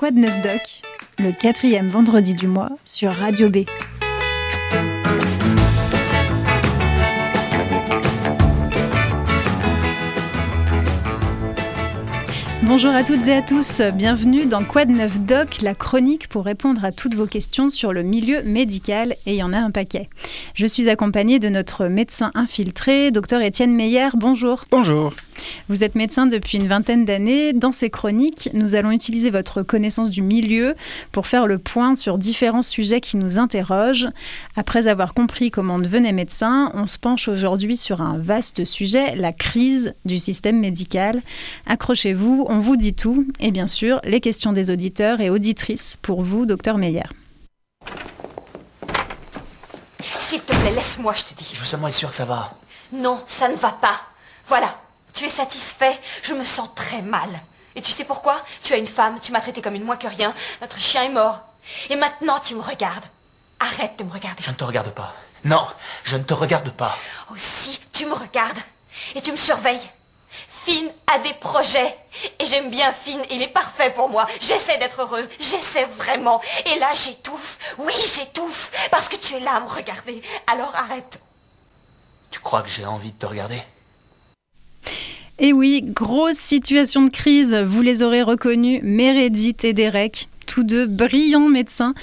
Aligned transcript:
Quoi 0.00 0.12
de 0.12 0.18
neuf 0.18 0.40
doc 0.40 0.62
Le 1.18 1.30
quatrième 1.30 1.88
vendredi 1.88 2.32
du 2.32 2.46
mois 2.46 2.70
sur 2.86 3.12
Radio 3.12 3.50
B. 3.50 3.66
Bonjour 12.62 12.92
à 12.92 13.04
toutes 13.04 13.26
et 13.26 13.34
à 13.34 13.42
tous, 13.42 13.82
bienvenue 13.92 14.46
dans 14.46 14.60
de 14.60 14.92
neuf 14.92 15.20
doc, 15.20 15.60
la 15.60 15.74
chronique 15.74 16.28
pour 16.28 16.46
répondre 16.46 16.82
à 16.82 16.92
toutes 16.92 17.14
vos 17.14 17.26
questions 17.26 17.68
sur 17.68 17.92
le 17.92 18.02
milieu 18.02 18.42
médical 18.42 19.16
et 19.26 19.32
il 19.32 19.36
y 19.36 19.42
en 19.42 19.52
a 19.52 19.58
un 19.58 19.70
paquet. 19.70 20.08
Je 20.54 20.64
suis 20.64 20.88
accompagnée 20.88 21.38
de 21.38 21.50
notre 21.50 21.88
médecin 21.88 22.30
infiltré, 22.34 23.10
docteur 23.10 23.42
Étienne 23.42 23.74
Meyer. 23.74 24.08
Bonjour. 24.14 24.64
Bonjour. 24.70 25.12
Vous 25.68 25.84
êtes 25.84 25.94
médecin 25.94 26.26
depuis 26.26 26.58
une 26.58 26.68
vingtaine 26.68 27.04
d'années. 27.04 27.52
Dans 27.52 27.72
ces 27.72 27.90
chroniques, 27.90 28.50
nous 28.52 28.74
allons 28.74 28.90
utiliser 28.90 29.30
votre 29.30 29.62
connaissance 29.62 30.10
du 30.10 30.22
milieu 30.22 30.74
pour 31.12 31.26
faire 31.26 31.46
le 31.46 31.58
point 31.58 31.94
sur 31.94 32.18
différents 32.18 32.62
sujets 32.62 33.00
qui 33.00 33.16
nous 33.16 33.38
interrogent. 33.38 34.08
Après 34.56 34.88
avoir 34.88 35.14
compris 35.14 35.50
comment 35.50 35.76
on 35.76 35.78
devenait 35.78 36.12
médecin, 36.12 36.70
on 36.74 36.86
se 36.86 36.98
penche 36.98 37.28
aujourd'hui 37.28 37.76
sur 37.76 38.00
un 38.00 38.18
vaste 38.18 38.64
sujet, 38.64 39.14
la 39.16 39.32
crise 39.32 39.94
du 40.04 40.18
système 40.18 40.58
médical. 40.58 41.22
Accrochez-vous, 41.66 42.46
on 42.48 42.58
vous 42.58 42.76
dit 42.76 42.94
tout 42.94 43.26
et 43.40 43.50
bien 43.50 43.66
sûr 43.66 44.00
les 44.04 44.20
questions 44.20 44.52
des 44.52 44.70
auditeurs 44.70 45.20
et 45.20 45.30
auditrices 45.30 45.98
pour 46.02 46.22
vous, 46.22 46.46
docteur 46.46 46.78
Meyer. 46.78 47.02
S'il 50.18 50.42
te 50.42 50.54
plaît, 50.54 50.70
laisse-moi, 50.72 51.12
je 51.16 51.24
te 51.24 51.34
dis. 51.34 51.50
Je 51.54 51.58
veux 51.58 51.66
seulement 51.66 51.88
être 51.88 51.94
sûr 51.94 52.10
que 52.10 52.16
ça 52.16 52.24
va. 52.24 52.54
Non, 52.92 53.20
ça 53.26 53.48
ne 53.48 53.56
va 53.56 53.72
pas. 53.72 54.00
Voilà, 54.46 54.74
tu 55.20 55.26
es 55.26 55.28
satisfait 55.28 56.00
Je 56.22 56.32
me 56.32 56.44
sens 56.44 56.70
très 56.74 57.02
mal. 57.02 57.28
Et 57.76 57.82
tu 57.82 57.92
sais 57.92 58.04
pourquoi? 58.04 58.42
Tu 58.62 58.72
as 58.72 58.78
une 58.78 58.86
femme, 58.86 59.18
tu 59.22 59.32
m'as 59.32 59.40
traité 59.40 59.60
comme 59.60 59.74
une 59.74 59.84
moins 59.84 59.98
que 59.98 60.06
rien, 60.06 60.34
notre 60.62 60.78
chien 60.78 61.02
est 61.02 61.10
mort. 61.10 61.42
Et 61.90 61.96
maintenant 61.96 62.38
tu 62.40 62.54
me 62.54 62.62
regardes. 62.62 63.04
Arrête 63.58 63.98
de 63.98 64.04
me 64.04 64.10
regarder. 64.10 64.42
Je 64.42 64.48
ne 64.48 64.54
te 64.54 64.64
regarde 64.64 64.90
pas. 64.92 65.14
Non, 65.44 65.66
je 66.04 66.16
ne 66.16 66.22
te 66.22 66.32
regarde 66.32 66.70
pas. 66.70 66.96
Aussi, 67.32 67.78
tu 67.92 68.06
me 68.06 68.14
regardes. 68.14 68.58
Et 69.14 69.20
tu 69.20 69.30
me 69.30 69.36
surveilles. 69.36 69.90
Finn 70.48 70.90
a 71.06 71.18
des 71.18 71.34
projets. 71.34 71.98
Et 72.38 72.46
j'aime 72.46 72.70
bien 72.70 72.90
Finn, 72.90 73.20
il 73.30 73.42
est 73.42 73.48
parfait 73.48 73.90
pour 73.90 74.08
moi. 74.08 74.26
J'essaie 74.40 74.78
d'être 74.78 75.02
heureuse, 75.02 75.28
j'essaie 75.38 75.84
vraiment. 75.84 76.40
Et 76.64 76.78
là, 76.78 76.88
j'étouffe. 76.94 77.58
Oui, 77.76 77.94
j'étouffe. 78.16 78.72
Parce 78.90 79.10
que 79.10 79.16
tu 79.16 79.34
es 79.34 79.40
là 79.40 79.56
à 79.56 79.60
me 79.60 79.68
regarder. 79.68 80.22
Alors 80.46 80.74
arrête. 80.74 81.20
Tu 82.30 82.40
crois 82.40 82.62
que 82.62 82.70
j'ai 82.70 82.86
envie 82.86 83.12
de 83.12 83.18
te 83.18 83.26
regarder? 83.26 83.62
Et 85.40 85.52
oui, 85.54 85.82
grosse 85.82 86.36
situation 86.36 87.02
de 87.02 87.10
crise, 87.10 87.54
vous 87.54 87.80
les 87.80 88.02
aurez 88.02 88.22
reconnus, 88.22 88.80
Meredith 88.82 89.64
et 89.64 89.72
Derek 89.72 90.28
tous 90.50 90.64
deux 90.64 90.86
brillants 90.86 91.48
médecins, 91.48 91.94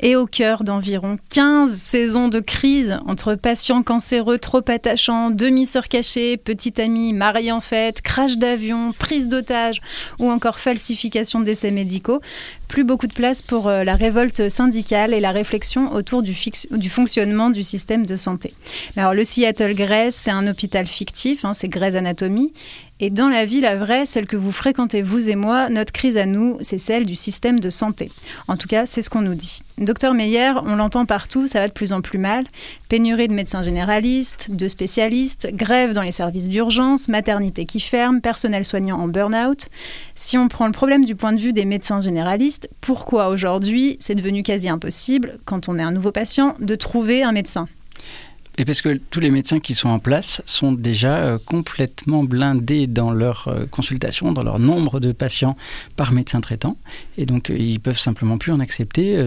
et 0.00 0.14
au 0.14 0.26
cœur 0.26 0.62
d'environ 0.62 1.16
15 1.30 1.72
saisons 1.72 2.28
de 2.28 2.38
crise 2.38 2.98
entre 3.06 3.34
patients 3.34 3.82
cancéreux 3.82 4.36
trop 4.36 4.60
attachants, 4.68 5.30
demi-sœurs 5.30 5.88
cachées, 5.88 6.36
petite 6.36 6.78
amie 6.78 7.14
mariée 7.14 7.50
en 7.50 7.60
fête, 7.60 8.02
crash 8.02 8.36
d'avion, 8.36 8.92
prise 8.92 9.28
d'otage 9.28 9.80
ou 10.18 10.30
encore 10.30 10.58
falsification 10.58 11.40
d'essais 11.40 11.70
médicaux. 11.70 12.20
Plus 12.68 12.84
beaucoup 12.84 13.06
de 13.06 13.14
place 13.14 13.40
pour 13.40 13.68
euh, 13.68 13.84
la 13.84 13.94
révolte 13.94 14.50
syndicale 14.50 15.14
et 15.14 15.20
la 15.20 15.30
réflexion 15.30 15.94
autour 15.94 16.22
du, 16.22 16.34
fonctionnement 16.90 17.48
du 17.48 17.62
système 17.62 18.04
de 18.04 18.16
santé. 18.16 18.52
Alors 18.98 19.14
le 19.14 19.24
Seattle 19.24 19.74
Grace, 19.74 20.14
c'est 20.14 20.30
un 20.30 20.46
hôpital 20.46 20.86
fictif, 20.86 21.44
hein, 21.44 21.54
c'est 21.54 21.68
Grey's 21.68 21.94
Anatomy, 21.94 22.52
et 23.00 23.10
dans 23.10 23.28
la 23.28 23.44
vie, 23.44 23.60
la 23.60 23.74
vraie, 23.74 24.06
celle 24.06 24.26
que 24.26 24.36
vous 24.36 24.52
fréquentez 24.52 25.02
vous 25.02 25.28
et 25.28 25.34
moi, 25.34 25.68
notre 25.68 25.92
crise 25.92 26.16
à 26.16 26.26
nous, 26.26 26.58
c'est 26.60 26.78
celle 26.78 27.06
du 27.06 27.16
système 27.16 27.58
de 27.58 27.68
santé. 27.68 28.10
En 28.46 28.56
tout 28.56 28.68
cas, 28.68 28.86
c'est 28.86 29.02
ce 29.02 29.10
qu'on 29.10 29.20
nous 29.20 29.34
dit. 29.34 29.62
Docteur 29.78 30.14
Meyer, 30.14 30.52
on 30.64 30.76
l'entend 30.76 31.04
partout, 31.04 31.48
ça 31.48 31.58
va 31.58 31.66
de 31.66 31.72
plus 31.72 31.92
en 31.92 32.02
plus 32.02 32.18
mal. 32.18 32.44
Pénurie 32.88 33.26
de 33.26 33.34
médecins 33.34 33.62
généralistes, 33.62 34.48
de 34.48 34.68
spécialistes, 34.68 35.48
grève 35.52 35.92
dans 35.92 36.02
les 36.02 36.12
services 36.12 36.48
d'urgence, 36.48 37.08
maternité 37.08 37.66
qui 37.66 37.80
ferme, 37.80 38.20
personnel 38.20 38.64
soignant 38.64 39.00
en 39.00 39.08
burn-out. 39.08 39.68
Si 40.14 40.38
on 40.38 40.46
prend 40.46 40.66
le 40.66 40.72
problème 40.72 41.04
du 41.04 41.16
point 41.16 41.32
de 41.32 41.40
vue 41.40 41.52
des 41.52 41.64
médecins 41.64 42.00
généralistes, 42.00 42.68
pourquoi 42.80 43.28
aujourd'hui 43.28 43.96
c'est 43.98 44.14
devenu 44.14 44.44
quasi 44.44 44.68
impossible, 44.68 45.38
quand 45.44 45.68
on 45.68 45.80
est 45.80 45.82
un 45.82 45.92
nouveau 45.92 46.12
patient, 46.12 46.54
de 46.60 46.76
trouver 46.76 47.24
un 47.24 47.32
médecin? 47.32 47.66
Et 48.56 48.64
parce 48.64 48.82
que 48.82 49.00
tous 49.10 49.20
les 49.20 49.30
médecins 49.30 49.58
qui 49.58 49.74
sont 49.74 49.88
en 49.88 49.98
place 49.98 50.40
sont 50.46 50.72
déjà 50.72 51.16
euh, 51.16 51.38
complètement 51.44 52.22
blindés 52.22 52.86
dans 52.86 53.10
leur 53.10 53.48
euh, 53.48 53.66
consultation, 53.66 54.32
dans 54.32 54.44
leur 54.44 54.60
nombre 54.60 55.00
de 55.00 55.10
patients 55.12 55.56
par 55.96 56.12
médecin 56.12 56.40
traitant. 56.40 56.76
Et 57.18 57.26
donc, 57.26 57.50
euh, 57.50 57.58
ils 57.58 57.80
peuvent 57.80 57.98
simplement 57.98 58.38
plus 58.38 58.52
en 58.52 58.60
accepter 58.60 59.20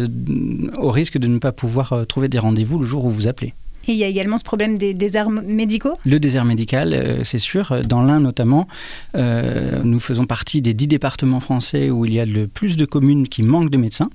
au 0.77 0.91
risque 0.91 1.17
de 1.17 1.27
ne 1.27 1.39
pas 1.39 1.51
pouvoir 1.51 2.05
trouver 2.07 2.29
des 2.29 2.39
rendez-vous 2.39 2.79
le 2.79 2.85
jour 2.85 3.05
où 3.05 3.09
vous 3.09 3.27
appelez. 3.27 3.53
Et 3.87 3.93
il 3.93 3.97
y 3.97 4.03
a 4.03 4.07
également 4.07 4.37
ce 4.37 4.43
problème 4.43 4.77
des 4.77 4.93
déserts 4.93 5.29
médicaux 5.29 5.93
Le 6.05 6.19
désert 6.19 6.45
médical, 6.45 7.21
c'est 7.23 7.37
sûr. 7.37 7.81
Dans 7.87 8.01
l'Ain 8.01 8.19
notamment, 8.19 8.67
nous 9.15 9.99
faisons 9.99 10.25
partie 10.25 10.61
des 10.61 10.73
dix 10.73 10.87
départements 10.87 11.39
français 11.39 11.89
où 11.89 12.05
il 12.05 12.13
y 12.13 12.19
a 12.19 12.25
le 12.25 12.47
plus 12.47 12.77
de 12.77 12.85
communes 12.85 13.27
qui 13.27 13.43
manquent 13.43 13.69
de 13.69 13.77
médecins. 13.77 14.09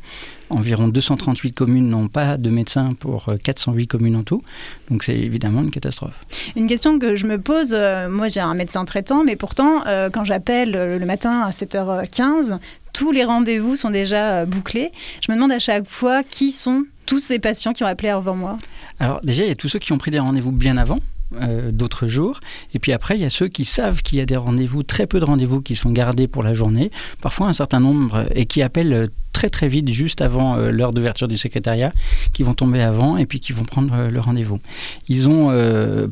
Environ 0.52 0.88
238 0.88 1.52
communes 1.52 1.88
n'ont 1.88 2.08
pas 2.08 2.36
de 2.36 2.50
médecin 2.50 2.94
pour 2.98 3.26
408 3.42 3.82
euh, 3.82 3.86
communes 3.86 4.16
en 4.16 4.22
tout. 4.22 4.42
Donc 4.90 5.02
c'est 5.02 5.16
évidemment 5.16 5.62
une 5.62 5.70
catastrophe. 5.70 6.24
Une 6.56 6.66
question 6.66 6.98
que 6.98 7.16
je 7.16 7.26
me 7.26 7.40
pose, 7.40 7.72
euh, 7.72 8.08
moi 8.10 8.28
j'ai 8.28 8.40
un 8.40 8.54
médecin 8.54 8.84
traitant, 8.84 9.24
mais 9.24 9.36
pourtant 9.36 9.86
euh, 9.86 10.10
quand 10.10 10.24
j'appelle 10.24 10.72
le 10.72 11.06
matin 11.06 11.40
à 11.40 11.50
7h15, 11.50 12.58
tous 12.92 13.12
les 13.12 13.24
rendez-vous 13.24 13.76
sont 13.76 13.90
déjà 13.90 14.44
bouclés. 14.46 14.92
Je 15.20 15.30
me 15.30 15.36
demande 15.36 15.52
à 15.52 15.58
chaque 15.58 15.88
fois 15.88 16.22
qui 16.22 16.52
sont 16.52 16.84
tous 17.06 17.20
ces 17.20 17.38
patients 17.38 17.72
qui 17.72 17.82
ont 17.84 17.86
appelé 17.86 18.10
avant 18.10 18.34
moi. 18.34 18.56
Alors 19.00 19.20
déjà, 19.22 19.44
il 19.44 19.48
y 19.48 19.52
a 19.52 19.56
tous 19.56 19.68
ceux 19.68 19.78
qui 19.78 19.92
ont 19.92 19.98
pris 19.98 20.10
des 20.10 20.18
rendez-vous 20.18 20.52
bien 20.52 20.76
avant. 20.76 21.00
Euh, 21.40 21.70
d'autres 21.72 22.06
jours. 22.06 22.40
Et 22.74 22.78
puis 22.78 22.92
après, 22.92 23.16
il 23.16 23.22
y 23.22 23.24
a 23.24 23.30
ceux 23.30 23.48
qui 23.48 23.64
savent 23.64 24.02
qu'il 24.02 24.18
y 24.18 24.20
a 24.20 24.26
des 24.26 24.36
rendez-vous, 24.36 24.82
très 24.82 25.06
peu 25.06 25.18
de 25.18 25.24
rendez-vous 25.24 25.62
qui 25.62 25.74
sont 25.74 25.90
gardés 25.90 26.26
pour 26.26 26.42
la 26.42 26.52
journée, 26.52 26.90
parfois 27.20 27.48
un 27.48 27.52
certain 27.52 27.80
nombre, 27.80 28.26
et 28.34 28.46
qui 28.46 28.60
appellent 28.62 29.08
très 29.32 29.48
très 29.48 29.68
vite, 29.68 29.88
juste 29.88 30.20
avant 30.20 30.56
euh, 30.56 30.70
l'heure 30.70 30.92
d'ouverture 30.92 31.28
du 31.28 31.38
secrétariat, 31.38 31.92
qui 32.32 32.42
vont 32.42 32.54
tomber 32.54 32.82
avant 32.82 33.16
et 33.16 33.26
puis 33.26 33.40
qui 33.40 33.52
vont 33.52 33.64
prendre 33.64 33.94
euh, 33.94 34.10
le 34.10 34.20
rendez-vous. 34.20 34.60
Ils 35.08 35.28
ont 35.28 35.48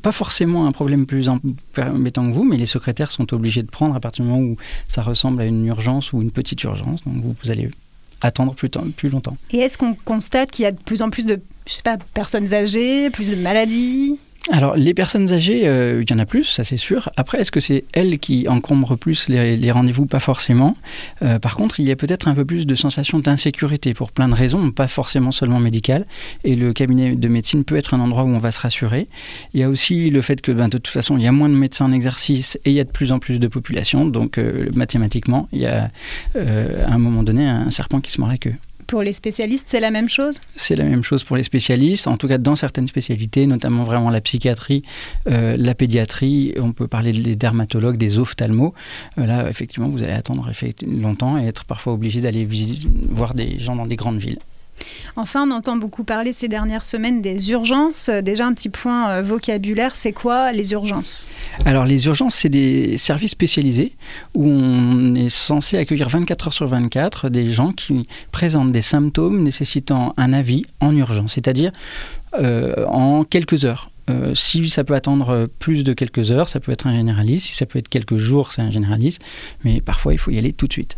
pas 0.03 0.13
forcément 0.13 0.67
un 0.67 0.73
problème 0.73 1.07
plus 1.07 1.29
embêtant 1.29 2.29
que 2.29 2.35
vous, 2.35 2.45
mais 2.45 2.57
les 2.57 2.67
secrétaires 2.67 3.11
sont 3.11 3.33
obligés 3.35 3.63
de 3.63 3.71
prendre 3.71 3.95
à 3.95 4.01
partir 4.01 4.25
du 4.25 4.31
moment 4.31 4.43
où 4.43 4.57
ça 4.89 5.03
ressemble 5.03 5.43
à 5.43 5.45
une 5.45 5.67
urgence 5.67 6.13
ou 6.13 6.23
une 6.23 6.31
petite 6.31 6.63
urgence. 6.63 7.05
Donc 7.05 7.23
vous, 7.23 7.35
vous 7.43 7.51
allez 7.51 7.71
attendre 8.21 8.55
plus, 8.55 8.69
plus 8.97 9.09
longtemps. 9.09 9.37
Et 9.51 9.59
est-ce 9.59 9.79
qu'on 9.79 9.95
constate 9.95 10.51
qu'il 10.51 10.65
y 10.65 10.67
a 10.67 10.73
de 10.73 10.79
plus 10.79 11.03
en 11.03 11.11
plus 11.11 11.27
de 11.27 11.41
je 11.67 11.75
sais 11.75 11.83
pas, 11.83 11.99
personnes 12.15 12.53
âgées, 12.53 13.11
plus 13.11 13.31
de 13.31 13.37
maladies? 13.37 14.19
Alors, 14.53 14.75
les 14.77 14.95
personnes 14.95 15.33
âgées, 15.33 15.69
euh, 15.69 16.03
il 16.03 16.11
y 16.11 16.13
en 16.13 16.19
a 16.19 16.27
plus, 16.27 16.45
ça 16.45 16.65
c'est 16.65 16.77
sûr. 16.77 17.11
Après, 17.17 17.41
est-ce 17.41 17.53
que 17.53 17.61
c'est 17.61 17.85
elles 17.93 18.19
qui 18.19 18.49
encombrent 18.49 18.97
plus 18.97 19.29
les, 19.29 19.71
rendez-vous? 19.71 20.07
Pas 20.07 20.19
forcément. 20.19 20.75
Euh, 21.23 21.39
par 21.39 21.55
contre, 21.55 21.79
il 21.79 21.87
y 21.87 21.93
a 21.93 21.97
peut-être 21.97 22.27
un 22.27 22.35
peu 22.35 22.45
plus 22.45 22.67
de 22.67 22.75
sensation 22.75 23.21
d'insécurité 23.21 23.95
pour 23.95 24.11
plein 24.11 24.29
de 24.29 24.35
raisons, 24.35 24.73
pas 24.73 24.89
forcément 24.89 25.31
seulement 25.31 25.61
médicales. 25.61 26.05
Et 26.43 26.57
le 26.57 26.73
cabinet 26.73 27.15
de 27.15 27.29
médecine 27.29 27.63
peut 27.63 27.77
être 27.77 27.95
un 27.95 28.01
endroit 28.01 28.25
où 28.25 28.29
on 28.29 28.39
va 28.39 28.51
se 28.51 28.61
rassurer. 28.61 29.07
Il 29.55 29.61
y 29.61 29.63
a 29.63 29.69
aussi 29.69 30.11
le 30.11 30.21
fait 30.21 30.41
que, 30.41 30.51
ben, 30.51 30.69
de 30.69 30.79
toute 30.79 30.89
façon, 30.89 31.17
il 31.17 31.23
y 31.23 31.29
a 31.29 31.33
moins 31.33 31.49
de 31.49 31.55
médecins 31.55 31.85
en 31.85 31.93
exercice 31.93 32.59
et 32.65 32.71
il 32.71 32.75
y 32.75 32.81
a 32.81 32.85
de 32.85 32.91
plus 32.91 33.13
en 33.13 33.21
plus 33.21 33.39
de 33.39 33.47
population. 33.47 34.05
Donc, 34.05 34.37
euh, 34.39 34.69
mathématiquement, 34.75 35.49
il 35.53 35.61
y 35.61 35.67
a 35.67 35.91
à 36.35 36.93
un 36.93 36.99
moment 36.99 37.23
donné 37.23 37.47
un 37.47 37.71
serpent 37.71 38.01
qui 38.01 38.11
se 38.11 38.21
mord 38.21 38.31
la 38.31 38.39
queue. 38.39 38.55
Pour 38.91 39.03
les 39.05 39.13
spécialistes, 39.13 39.69
c'est 39.69 39.79
la 39.79 39.93
même 39.93 40.09
chose? 40.09 40.41
C'est 40.57 40.75
la 40.75 40.83
même 40.83 41.05
chose 41.05 41.23
pour 41.23 41.37
les 41.37 41.45
spécialistes, 41.45 42.09
en 42.09 42.17
tout 42.17 42.27
cas 42.27 42.39
dans 42.39 42.57
certaines 42.57 42.89
spécialités, 42.89 43.47
notamment 43.47 43.85
vraiment 43.85 44.11
la 44.11 44.21
psychiatrie, 44.21 44.83
euh, 45.29 45.57
la 45.57 45.77
pédiatrie, 45.77 46.55
on 46.59 46.73
peut 46.73 46.89
parler 46.89 47.13
des 47.13 47.37
dermatologues, 47.37 47.97
des 47.97 48.19
ophtalmos. 48.19 48.73
Euh, 49.17 49.27
là, 49.27 49.49
effectivement, 49.49 49.89
vous 49.89 50.03
allez 50.03 50.13
attendre 50.13 50.51
longtemps 50.89 51.39
et 51.39 51.47
être 51.47 51.67
parfois 51.67 51.93
obligé 51.93 52.21
d'aller 52.21 52.49
voir 53.11 53.35
des 53.35 53.61
gens 53.61 53.77
dans 53.77 53.87
des 53.87 53.95
grandes 53.95 54.19
villes. 54.19 54.41
Enfin, 55.17 55.47
on 55.49 55.51
entend 55.51 55.77
beaucoup 55.77 56.05
parler 56.05 56.33
ces 56.33 56.49
dernières 56.49 56.85
semaines 56.85 57.23
des 57.23 57.51
urgences. 57.51 58.09
Déjà 58.09 58.47
un 58.47 58.55
petit 58.55 58.69
point 58.69 59.11
euh, 59.11 59.23
vocabulaire, 59.23 59.97
c'est 59.97 60.13
quoi 60.13 60.53
les 60.53 60.73
urgences? 60.73 61.31
Alors 61.65 61.85
les 61.85 62.07
urgences, 62.07 62.35
c'est 62.35 62.49
des 62.49 62.97
services 62.97 63.33
spécialisés 63.33 63.93
où 64.35 64.47
on 64.47 65.15
est 65.15 65.29
censé 65.29 65.79
accueillir 65.79 66.09
24 66.09 66.49
heures 66.49 66.55
sur 66.55 66.67
24 66.67 67.29
des 67.29 67.51
gens 67.51 67.73
qui 67.73 68.07
présentent 68.33 68.73
des 68.73 68.83
symptômes 68.83 69.43
nécessitant 69.43 70.15
un 70.17 70.33
avis 70.33 70.65
en 70.81 70.97
urgence, 70.97 71.35
c'est-à-dire 71.35 71.73
euh, 72.39 72.87
en 72.87 73.25
quelques 73.25 73.65
heures. 73.65 73.91
Euh, 74.09 74.35
si 74.35 74.69
ça 74.71 74.83
peut 74.83 74.95
attendre 74.95 75.49
plus 75.59 75.85
de 75.85 75.93
quelques 75.93 76.33
heures, 76.33 76.49
ça 76.49 76.61
peut 76.61 76.73
être 76.73 76.87
un 76.87 76.93
généraliste. 76.93 77.47
Si 77.47 77.55
ça 77.55 77.67
peut 77.67 77.79
être 77.79 77.89
quelques 77.89 78.17
jours, 78.17 78.53
c'est 78.53 78.63
un 78.63 78.71
généraliste. 78.71 79.21
Mais 79.65 79.81
parfois, 79.81 80.13
il 80.13 80.19
faut 80.19 80.31
y 80.31 80.39
aller 80.39 80.53
tout 80.53 80.67
de 80.67 80.73
suite. 80.73 80.97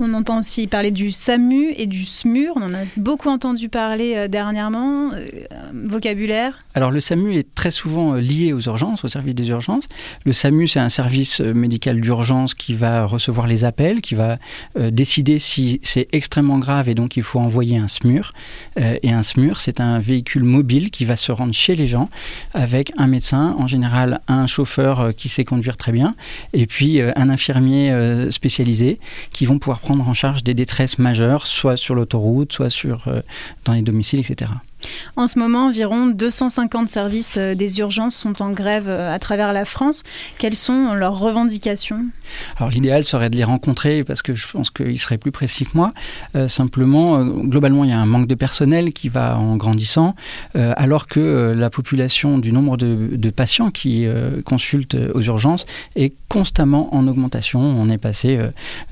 On 0.00 0.14
entend 0.14 0.38
aussi 0.38 0.68
parler 0.68 0.92
du 0.92 1.10
SAMU 1.10 1.72
et 1.76 1.86
du 1.86 2.04
SMUR. 2.04 2.52
On 2.54 2.62
en 2.62 2.74
a 2.74 2.84
beaucoup 2.96 3.28
entendu 3.28 3.68
parler 3.68 4.14
euh, 4.16 4.28
dernièrement. 4.28 5.10
Euh, 5.12 5.26
vocabulaire 5.72 6.64
Alors 6.74 6.92
le 6.92 7.00
SAMU 7.00 7.34
est 7.34 7.52
très 7.54 7.72
souvent 7.72 8.14
euh, 8.14 8.20
lié 8.20 8.52
aux 8.52 8.60
urgences, 8.60 9.04
au 9.04 9.08
service 9.08 9.34
des 9.34 9.48
urgences. 9.48 9.88
Le 10.24 10.32
SAMU, 10.32 10.68
c'est 10.68 10.78
un 10.78 10.88
service 10.88 11.40
médical 11.40 12.00
d'urgence 12.00 12.54
qui 12.54 12.74
va 12.74 13.06
recevoir 13.06 13.48
les 13.48 13.64
appels, 13.64 14.00
qui 14.00 14.14
va 14.14 14.38
décider 14.76 15.38
si 15.38 15.80
c'est 15.82 16.08
extrêmement 16.12 16.58
grave 16.58 16.88
et 16.88 16.94
donc 16.94 17.16
il 17.16 17.22
faut 17.22 17.40
envoyer 17.40 17.78
un 17.78 17.88
SMUR. 17.88 18.32
et 18.76 19.10
un 19.10 19.22
SMUR, 19.22 19.60
c'est 19.60 19.80
un 19.80 19.98
véhicule 19.98 20.44
mobile 20.44 20.90
qui 20.90 21.04
va 21.04 21.16
se 21.16 21.32
rendre 21.32 21.54
chez 21.54 21.74
les 21.74 21.88
gens 21.88 22.08
avec 22.54 22.92
un 22.96 23.06
médecin, 23.06 23.54
en 23.58 23.66
général 23.66 24.20
un 24.28 24.46
chauffeur 24.46 25.14
qui 25.16 25.28
sait 25.28 25.44
conduire 25.44 25.76
très 25.76 25.92
bien, 25.92 26.14
et 26.52 26.66
puis 26.66 27.00
un 27.00 27.28
infirmier 27.28 27.92
spécialisé 28.30 29.00
qui 29.32 29.46
vont 29.46 29.57
pouvoir 29.58 29.80
prendre 29.80 30.06
en 30.08 30.14
charge 30.14 30.44
des 30.44 30.54
détresses 30.54 30.98
majeures, 30.98 31.46
soit 31.46 31.76
sur 31.76 31.94
l'autoroute, 31.94 32.52
soit 32.52 32.70
sur, 32.70 33.08
euh, 33.08 33.20
dans 33.64 33.72
les 33.72 33.82
domiciles, 33.82 34.20
etc. 34.20 34.50
En 35.16 35.26
ce 35.26 35.38
moment, 35.38 35.66
environ 35.66 36.06
250 36.06 36.90
services 36.90 37.36
euh, 37.38 37.54
des 37.54 37.80
urgences 37.80 38.14
sont 38.14 38.40
en 38.42 38.50
grève 38.50 38.88
euh, 38.88 39.12
à 39.12 39.18
travers 39.18 39.52
la 39.52 39.64
France. 39.64 40.02
Quelles 40.38 40.54
sont 40.54 40.94
leurs 40.94 41.18
revendications? 41.18 42.06
Alors 42.58 42.70
l'idéal 42.70 43.04
serait 43.04 43.30
de 43.30 43.36
les 43.36 43.44
rencontrer 43.44 44.04
parce 44.04 44.22
que 44.22 44.34
je 44.34 44.46
pense 44.46 44.70
qu'ils 44.70 44.98
seraient 44.98 45.18
plus 45.18 45.32
précis 45.32 45.64
que 45.64 45.72
moi. 45.74 45.92
Euh, 46.36 46.46
simplement, 46.48 47.24
globalement, 47.24 47.84
il 47.84 47.90
y 47.90 47.92
a 47.92 47.98
un 47.98 48.06
manque 48.06 48.28
de 48.28 48.34
personnel 48.34 48.92
qui 48.92 49.08
va 49.08 49.38
en 49.38 49.56
grandissant, 49.56 50.14
alors 50.54 51.06
que 51.06 51.54
la 51.56 51.70
population 51.70 52.38
du 52.38 52.52
nombre 52.52 52.76
de, 52.76 53.30
patients 53.30 53.70
qui 53.70 54.06
consultent 54.44 54.96
aux 55.14 55.20
urgences 55.22 55.66
est 55.96 56.12
constamment 56.28 56.94
en 56.94 57.06
augmentation. 57.06 57.60
On 57.60 57.88
est 57.90 57.98
passé 57.98 58.38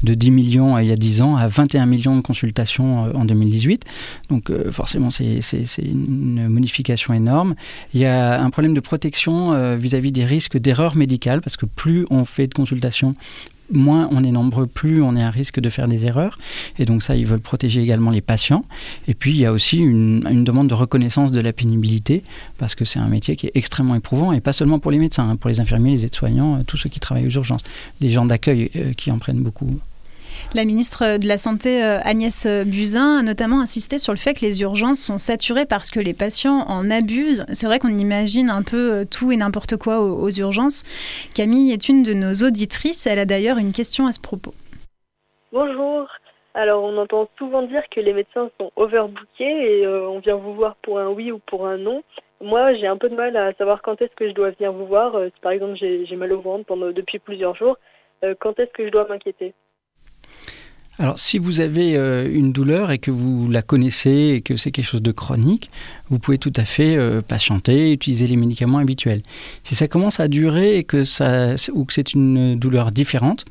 de 0.02 0.14
10 0.14 0.30
millions 0.30 0.78
il 0.78 0.86
y 0.86 0.92
a 0.92 0.96
10 0.96 1.22
ans 1.22 1.36
à 1.36 1.48
21 1.48 1.86
millions 1.86 2.16
de 2.16 2.20
consultations 2.20 3.14
en 3.14 3.24
2018. 3.24 3.84
Donc 4.30 4.50
forcément, 4.70 5.10
c'est 5.10 5.40
c'est 5.76 5.82
une 5.82 6.48
modification 6.48 7.12
énorme. 7.14 7.54
Il 7.94 8.00
y 8.00 8.06
a 8.06 8.40
un 8.40 8.50
problème 8.50 8.74
de 8.74 8.80
protection 8.80 9.52
euh, 9.52 9.76
vis-à-vis 9.76 10.12
des 10.12 10.24
risques 10.24 10.56
d'erreurs 10.56 10.96
médicales, 10.96 11.40
parce 11.40 11.56
que 11.56 11.66
plus 11.66 12.06
on 12.10 12.24
fait 12.24 12.46
de 12.46 12.54
consultations, 12.54 13.14
moins 13.70 14.08
on 14.12 14.24
est 14.24 14.30
nombreux, 14.30 14.66
plus 14.66 15.02
on 15.02 15.16
est 15.16 15.22
à 15.22 15.30
risque 15.30 15.60
de 15.60 15.68
faire 15.68 15.88
des 15.88 16.06
erreurs. 16.06 16.38
Et 16.78 16.84
donc 16.84 17.02
ça, 17.02 17.16
ils 17.16 17.26
veulent 17.26 17.40
protéger 17.40 17.82
également 17.82 18.10
les 18.10 18.20
patients. 18.20 18.64
Et 19.08 19.14
puis, 19.14 19.32
il 19.32 19.38
y 19.38 19.46
a 19.46 19.52
aussi 19.52 19.78
une, 19.78 20.44
demande 20.44 20.68
de 20.68 20.74
reconnaissance 20.74 21.32
de 21.32 21.40
la 21.40 21.52
pénibilité, 21.52 22.22
parce 22.58 22.74
que 22.74 22.84
c'est 22.84 22.98
un 22.98 23.08
métier 23.08 23.36
qui 23.36 23.46
est 23.46 23.52
extrêmement 23.54 23.94
éprouvant, 23.94 24.32
et 24.32 24.40
pas 24.40 24.52
seulement 24.52 24.78
pour 24.78 24.90
les 24.90 24.98
médecins, 24.98 25.28
hein, 25.28 25.36
pour 25.36 25.50
les 25.50 25.60
infirmiers, 25.60 25.90
les 25.90 26.04
aides-soignants, 26.04 26.58
euh, 26.58 26.62
tous 26.66 26.76
ceux 26.76 26.88
qui 26.88 27.00
travaillent 27.00 27.26
aux 27.26 27.30
urgences, 27.30 27.62
les 28.00 28.10
gens 28.10 28.24
d'accueil 28.24 28.70
euh, 28.76 28.92
qui 28.92 29.10
en 29.10 29.18
prennent 29.18 29.42
beaucoup. 29.42 29.78
La 30.54 30.64
ministre 30.64 31.18
de 31.18 31.28
la 31.28 31.38
Santé, 31.38 31.84
euh, 31.84 31.98
Agnès 32.02 32.46
Buzyn, 32.46 33.18
a 33.18 33.22
notamment 33.22 33.60
insisté 33.60 33.98
sur 33.98 34.12
le 34.12 34.18
fait 34.18 34.34
que 34.34 34.40
les 34.40 34.62
urgences 34.62 35.00
sont 35.00 35.18
saturées 35.18 35.66
parce 35.66 35.90
que 35.90 36.00
les 36.00 36.14
patients 36.14 36.64
en 36.68 36.90
abusent. 36.90 37.44
C'est 37.52 37.66
vrai 37.66 37.78
qu'on 37.78 37.88
imagine 37.88 38.48
un 38.48 38.62
peu 38.62 38.92
euh, 38.92 39.04
tout 39.04 39.32
et 39.32 39.36
n'importe 39.36 39.76
quoi 39.76 40.00
aux, 40.00 40.30
urgences. 40.30 40.82
Camille 41.34 41.72
est 41.72 41.88
une 41.88 42.02
de 42.04 42.14
nos 42.14 42.32
auditrices. 42.46 43.06
Elle 43.06 43.18
a 43.18 43.24
d'ailleurs 43.24 43.58
une 43.58 43.72
question 43.72 44.06
à 44.06 44.12
ce 44.12 44.20
propos. 44.20 44.54
Bonjour. 45.52 46.08
Alors, 46.54 46.82
on 46.84 46.96
entend 46.96 47.28
souvent 47.36 47.62
dire 47.62 47.82
que 47.90 48.00
les 48.00 48.14
médecins 48.14 48.48
sont 48.58 48.72
overbookés 48.76 49.44
et 49.44 49.84
euh, 49.84 50.08
on 50.08 50.20
vient 50.20 50.36
vous 50.36 50.54
voir 50.54 50.76
pour 50.76 50.98
un 50.98 51.08
oui 51.08 51.32
ou 51.32 51.38
pour 51.38 51.66
un 51.66 51.76
non. 51.76 52.02
Moi, 52.40 52.74
j'ai 52.74 52.86
un 52.86 52.96
peu 52.96 53.10
de 53.10 53.14
mal 53.14 53.36
à 53.36 53.52
savoir 53.54 53.82
quand 53.82 54.00
est-ce 54.00 54.14
que 54.14 54.28
je 54.28 54.34
dois 54.34 54.50
venir 54.52 54.72
vous 54.72 54.86
voir. 54.86 55.12
si 55.34 55.40
par 55.40 55.52
exemple 55.52 55.76
j'ai 55.76 56.16
mal 56.16 56.32
au 56.32 56.40
ventre 56.40 56.74
depuis 56.92 57.18
plusieurs 57.18 57.54
jours, 57.56 57.76
quand 58.40 58.58
est-ce 58.58 58.72
que 58.72 58.84
je 58.84 58.90
dois 58.90 59.06
m'inquiéter? 59.08 59.54
Alors, 60.98 61.18
si 61.18 61.38
vous 61.38 61.60
avez 61.60 61.94
euh, 61.94 62.26
une 62.32 62.52
douleur 62.52 62.90
et 62.90 62.98
que 62.98 63.10
vous 63.10 63.50
la 63.50 63.60
connaissez 63.60 64.34
et 64.36 64.40
que 64.40 64.56
c'est 64.56 64.70
quelque 64.70 64.86
chose 64.86 65.02
de 65.02 65.12
chronique, 65.12 65.70
vous 66.08 66.18
pouvez 66.18 66.38
tout 66.38 66.52
à 66.56 66.64
fait 66.64 66.96
euh, 66.96 67.20
patienter, 67.20 67.92
utiliser 67.92 68.26
les 68.26 68.36
médicaments 68.36 68.78
habituels. 68.78 69.22
Si 69.62 69.74
ça 69.74 69.88
commence 69.88 70.20
à 70.20 70.28
durer 70.28 70.78
et 70.78 70.84
que 70.84 71.04
ça, 71.04 71.54
ou 71.72 71.84
que 71.84 71.92
c'est 71.92 72.14
une 72.14 72.58
douleur 72.58 72.92
différente, 72.92 73.44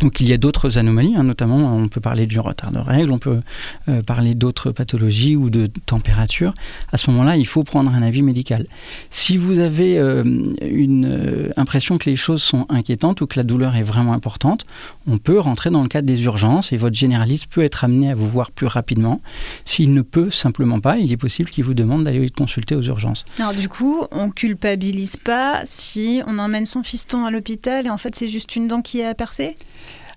donc 0.00 0.20
il 0.20 0.28
y 0.28 0.32
a 0.32 0.36
d'autres 0.36 0.78
anomalies, 0.78 1.14
hein, 1.16 1.22
notamment 1.22 1.74
on 1.76 1.88
peut 1.88 2.00
parler 2.00 2.26
du 2.26 2.40
retard 2.40 2.72
de 2.72 2.78
règles, 2.78 3.12
on 3.12 3.18
peut 3.18 3.40
euh, 3.88 4.02
parler 4.02 4.34
d'autres 4.34 4.70
pathologies 4.70 5.36
ou 5.36 5.50
de 5.50 5.66
température. 5.86 6.52
À 6.92 6.96
ce 6.96 7.10
moment-là, 7.10 7.36
il 7.36 7.46
faut 7.46 7.64
prendre 7.64 7.92
un 7.92 8.02
avis 8.02 8.22
médical. 8.22 8.66
Si 9.10 9.36
vous 9.36 9.58
avez 9.58 9.98
euh, 9.98 10.22
une 10.60 11.06
euh, 11.06 11.52
impression 11.56 11.98
que 11.98 12.10
les 12.10 12.16
choses 12.16 12.42
sont 12.42 12.66
inquiétantes 12.68 13.20
ou 13.20 13.26
que 13.26 13.38
la 13.38 13.44
douleur 13.44 13.76
est 13.76 13.82
vraiment 13.82 14.12
importante, 14.12 14.66
on 15.06 15.18
peut 15.18 15.38
rentrer 15.38 15.70
dans 15.70 15.82
le 15.82 15.88
cadre 15.88 16.06
des 16.06 16.24
urgences 16.24 16.72
et 16.72 16.76
votre 16.76 16.96
généraliste 16.96 17.46
peut 17.46 17.62
être 17.62 17.84
amené 17.84 18.10
à 18.10 18.14
vous 18.14 18.28
voir 18.28 18.50
plus 18.50 18.66
rapidement. 18.66 19.20
S'il 19.64 19.94
ne 19.94 20.02
peut 20.02 20.30
simplement 20.30 20.80
pas, 20.80 20.98
il 20.98 21.12
est 21.12 21.16
possible 21.16 21.50
qu'il 21.50 21.64
vous 21.64 21.74
demande 21.74 22.04
d'aller 22.04 22.28
consulter 22.30 22.74
aux 22.74 22.82
urgences. 22.82 23.24
Alors 23.38 23.54
du 23.54 23.68
coup, 23.68 24.04
on 24.10 24.30
culpabilise 24.30 25.16
pas 25.16 25.62
si 25.64 26.22
on 26.26 26.38
emmène 26.38 26.66
son 26.66 26.82
fiston 26.82 27.24
à 27.24 27.30
l'hôpital 27.30 27.86
et 27.86 27.90
en 27.90 27.98
fait 27.98 28.14
c'est 28.16 28.28
juste 28.28 28.56
une 28.56 28.68
dent 28.68 28.82
qui 28.82 29.00
est 29.00 29.06
à 29.06 29.14
percer? 29.14 29.54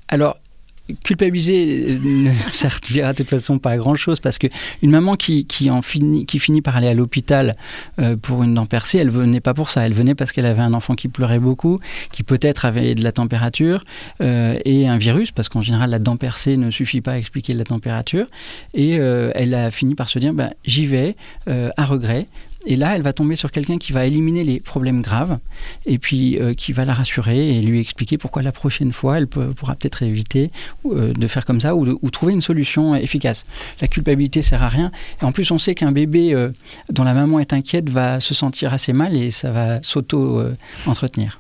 Alors, 0.07 0.38
culpabiliser 1.04 2.00
ne 2.04 2.31
servira 2.50 3.13
de 3.13 3.18
toute 3.18 3.30
façon 3.30 3.59
pas 3.59 3.71
à 3.71 3.77
grand 3.77 3.95
chose 3.95 4.19
parce 4.19 4.38
que 4.38 4.48
une 4.81 4.92
maman 4.92 5.15
qui, 5.15 5.45
en 5.69 5.81
finit, 5.81 6.25
qui 6.25 6.39
finit 6.39 6.62
par 6.62 6.75
aller 6.75 6.88
à 6.88 6.94
l'hôpital 6.94 7.56
euh, 8.00 8.15
pour 8.15 8.44
une 8.44 8.54
dent 8.54 8.65
percée, 8.65 8.98
elle 8.98 9.09
venait 9.09 9.42
pas 9.42 9.54
pour 9.54 9.69
ça. 9.69 9.86
Elle 9.86 9.94
venait 9.94 10.15
parce 10.15 10.31
qu'elle 10.31 10.45
avait 10.45 10.62
un 10.62 10.74
enfant 10.74 10.95
qui 10.95 11.07
pleurait 11.07 11.39
beaucoup, 11.39 11.80
qui 12.12 12.24
peut-être 12.24 12.65
avait 12.65 12.95
de 12.95 13.04
la 13.04 13.12
température 13.12 13.83
euh, 14.21 14.57
et 14.65 14.88
un 14.88 14.98
virus 14.98 15.31
parce 15.31 15.50
qu'en 15.50 15.62
général 15.62 15.89
la 15.89 16.00
dent 16.00 16.18
percée 16.18 16.57
ne 16.57 16.71
suffit 16.71 17.01
pas 17.01 17.13
à 17.13 17.18
expliquer 17.18 17.53
la 17.53 17.63
température. 17.63 18.27
Et 18.74 18.98
euh, 19.00 19.31
elle 19.36 19.53
a 19.53 19.71
fini 19.71 19.95
par 19.95 20.10
se 20.10 20.19
dire 20.19 20.33
ben, 20.33 20.51
j'y 20.65 20.86
vais 20.86 21.15
à 21.48 21.86
regret 21.86 22.27
et 22.65 22.75
là, 22.75 22.95
elle 22.95 23.01
va 23.01 23.13
tomber 23.13 23.36
sur 23.36 23.51
quelqu'un 23.51 23.77
qui 23.77 23.94
va 23.94 24.06
éliminer 24.06 24.44
les 24.44 24.59
problèmes 24.59 25.01
graves 25.01 25.39
et 25.86 25.98
puis 25.98 26.39
euh, 26.39 26.54
qui 26.54 26.74
va 26.74 26.86
la 26.86 26.94
rassurer 26.94 27.57
et 27.57 27.62
lui 27.62 27.80
expliquer 27.80 28.18
pourquoi 28.18 28.42
la 28.42 28.51
prochaine 28.51 28.92
fois, 28.92 29.18
elle 29.18 29.27
pourra 29.27 29.75
peut-être 29.75 30.04
éviter 30.04 30.51
euh, 30.86 31.13
de 31.13 31.27
faire 31.27 31.45
comme 31.45 31.62
ça 31.62 31.75
ou, 31.75 32.09
trouver 32.09 32.33
une 32.33 32.42
solution 32.42 32.95
efficace. 32.95 33.45
La 33.80 33.88
culpabilité 33.88 34.42
sert 34.42 34.63
à 34.63 34.69
rien. 34.69 34.92
Et 35.21 35.25
en 35.25 35.31
plus, 35.31 35.51
on 35.51 35.59
sait 35.59 35.75
qu'un 35.75 35.92
bébé 35.92 36.33
euh, 36.33 36.50
dont 36.89 37.04
la 37.04 37.13
maman 37.13 37.39
est 37.39 37.54
inquiète 37.54 37.89
va 37.89 38.19
se 38.19 38.33
sentir 38.33 38.74
assez 38.74 38.94
mal 38.94 39.15
et 39.15 39.31
ça 39.31 39.51
va 39.51 39.81
s'auto-entretenir. 39.83 41.39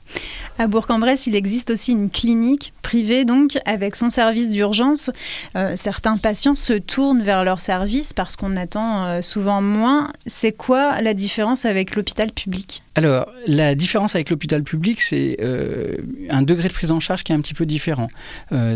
À 0.59 0.65
Bourg-en-Bresse, 0.65 1.27
il 1.27 1.35
existe 1.35 1.69
aussi 1.69 1.91
une 1.91 2.09
clinique 2.09 2.73
privée, 2.81 3.25
donc, 3.25 3.59
avec 3.65 3.95
son 3.95 4.09
service 4.09 4.49
d'urgence. 4.49 5.11
Euh, 5.55 5.73
certains 5.75 6.17
patients 6.17 6.55
se 6.55 6.73
tournent 6.73 7.21
vers 7.21 7.43
leur 7.43 7.61
service 7.61 8.13
parce 8.13 8.35
qu'on 8.35 8.57
attend 8.57 9.05
euh, 9.05 9.21
souvent 9.21 9.61
moins. 9.61 10.11
C'est 10.25 10.53
quoi 10.53 10.99
la 11.01 11.13
différence 11.13 11.65
avec 11.65 11.95
l'hôpital 11.95 12.31
public? 12.31 12.81
Alors, 12.95 13.27
la 13.45 13.75
différence 13.75 14.15
avec 14.15 14.31
l'hôpital 14.31 14.63
public, 14.63 14.99
c'est 14.99 15.37
euh, 15.41 15.97
un 16.31 16.41
degré 16.41 16.69
de 16.69 16.73
prise 16.73 16.91
en 16.91 16.99
charge 16.99 17.23
qui 17.23 17.33
est 17.33 17.35
un 17.35 17.41
petit 17.41 17.53
peu 17.53 17.67
différent. 17.67 18.07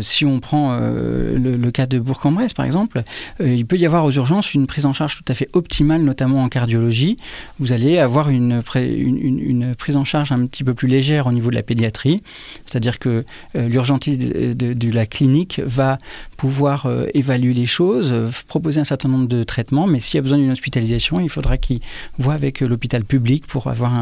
si 0.02 0.24
on 0.24 0.38
prend 0.38 0.78
le, 0.78 1.70
cas 1.70 1.86
de 1.86 1.98
Bourg-en-Bresse, 1.98 2.52
par 2.52 2.64
exemple, 2.64 3.02
il 3.40 3.66
peut 3.66 3.76
y 3.76 3.86
avoir 3.86 4.04
aux 4.04 4.12
urgences 4.12 4.54
une 4.54 4.68
prise 4.68 4.86
en 4.86 4.92
charge 4.92 5.16
tout 5.16 5.24
à 5.26 5.34
fait 5.34 5.48
optimale, 5.54 6.02
notamment 6.02 6.44
en 6.44 6.48
cardiologie. 6.48 7.16
Vous 7.58 7.72
allez 7.72 7.98
avoir 7.98 8.28
une, 8.28 8.62
une, 8.76 9.40
une 9.40 9.74
prise 9.74 9.96
en 9.96 10.04
charge 10.04 10.30
un 10.30 10.46
petit 10.46 10.62
peu 10.62 10.74
plus 10.74 10.86
légère 10.86 11.26
au 11.26 11.32
niveau 11.32 11.50
de 11.50 11.56
la 11.56 11.62
pédiatrie, 11.72 12.20
c'est-à-dire 12.66 12.98
que 12.98 13.24
euh, 13.56 13.66
l'urgentiste 13.66 14.20
de, 14.20 14.92
la 14.92 15.06
clinique 15.06 15.62
va 15.64 15.96
pouvoir 16.36 16.84
euh, 16.84 17.06
évaluer 17.14 17.54
les 17.54 17.64
choses, 17.64 18.10
euh, 18.12 18.28
proposer 18.46 18.78
un 18.78 18.84
certain 18.84 19.08
nombre 19.08 19.26
de 19.26 19.42
traitements, 19.42 19.86
mais 19.86 19.98
s'il 20.00 20.16
y 20.16 20.18
a 20.18 20.22
besoin 20.22 20.36
d'une 20.36 20.50
hospitalisation, 20.50 21.18
il 21.18 21.30
faudra 21.30 21.56
qu'il 21.56 21.80
voit 22.18 22.34
avec 22.34 22.60
l'hôpital 22.60 23.04
public 23.04 23.46
pour 23.46 23.68
avoir 23.68 23.92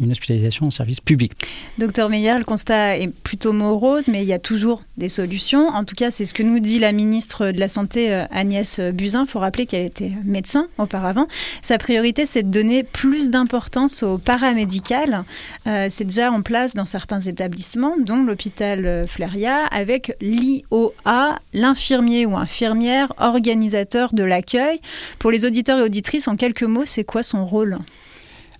une 0.00 0.10
hospitalisation 0.12 0.66
en 0.66 0.70
service 0.70 1.00
public. 1.00 1.32
Docteur 1.78 2.08
Meyer, 2.08 2.38
le 2.38 2.44
constat 2.44 2.98
est 2.98 3.08
plutôt 3.08 3.52
morose, 3.52 4.06
mais 4.06 4.22
il 4.22 4.28
y 4.28 4.32
a 4.32 4.38
toujours 4.38 4.82
des 4.96 5.08
solutions. 5.08 5.68
En 5.68 5.84
tout 5.84 5.96
cas, 5.96 6.12
c'est 6.12 6.24
ce 6.24 6.34
que 6.34 6.44
nous 6.44 6.60
dit 6.60 6.78
la 6.78 6.92
ministre 6.92 7.50
de 7.50 7.58
la 7.58 7.68
Santé, 7.68 8.12
Agnès 8.30 8.80
Buzyn. 8.80 9.24
Il 9.24 9.30
faut 9.30 9.38
rappeler 9.40 9.66
qu'elle 9.66 9.86
était 9.86 10.12
médecin 10.24 10.68
auparavant. 10.78 11.26
Sa 11.62 11.78
priorité, 11.78 12.26
c'est 12.26 12.44
de 12.44 12.50
donner 12.50 12.84
plus 12.84 13.30
d'importance 13.30 14.02
au 14.02 14.18
paramédical. 14.18 15.24
c'est 15.64 16.04
déjà 16.04 16.30
en 16.30 16.42
place 16.42 16.74
dans 16.74 16.84
certains 16.84 17.07
établissements, 17.16 17.96
dont 17.98 18.22
l'hôpital 18.24 19.06
Fleria, 19.06 19.64
avec 19.66 20.12
l'IOA, 20.20 21.38
l'infirmier 21.54 22.26
ou 22.26 22.36
infirmière 22.36 23.12
organisateur 23.18 24.12
de 24.12 24.24
l'accueil. 24.24 24.80
Pour 25.18 25.30
les 25.30 25.46
auditeurs 25.46 25.78
et 25.78 25.82
auditrices, 25.82 26.28
en 26.28 26.36
quelques 26.36 26.62
mots, 26.62 26.86
c'est 26.86 27.04
quoi 27.04 27.22
son 27.22 27.46
rôle? 27.46 27.78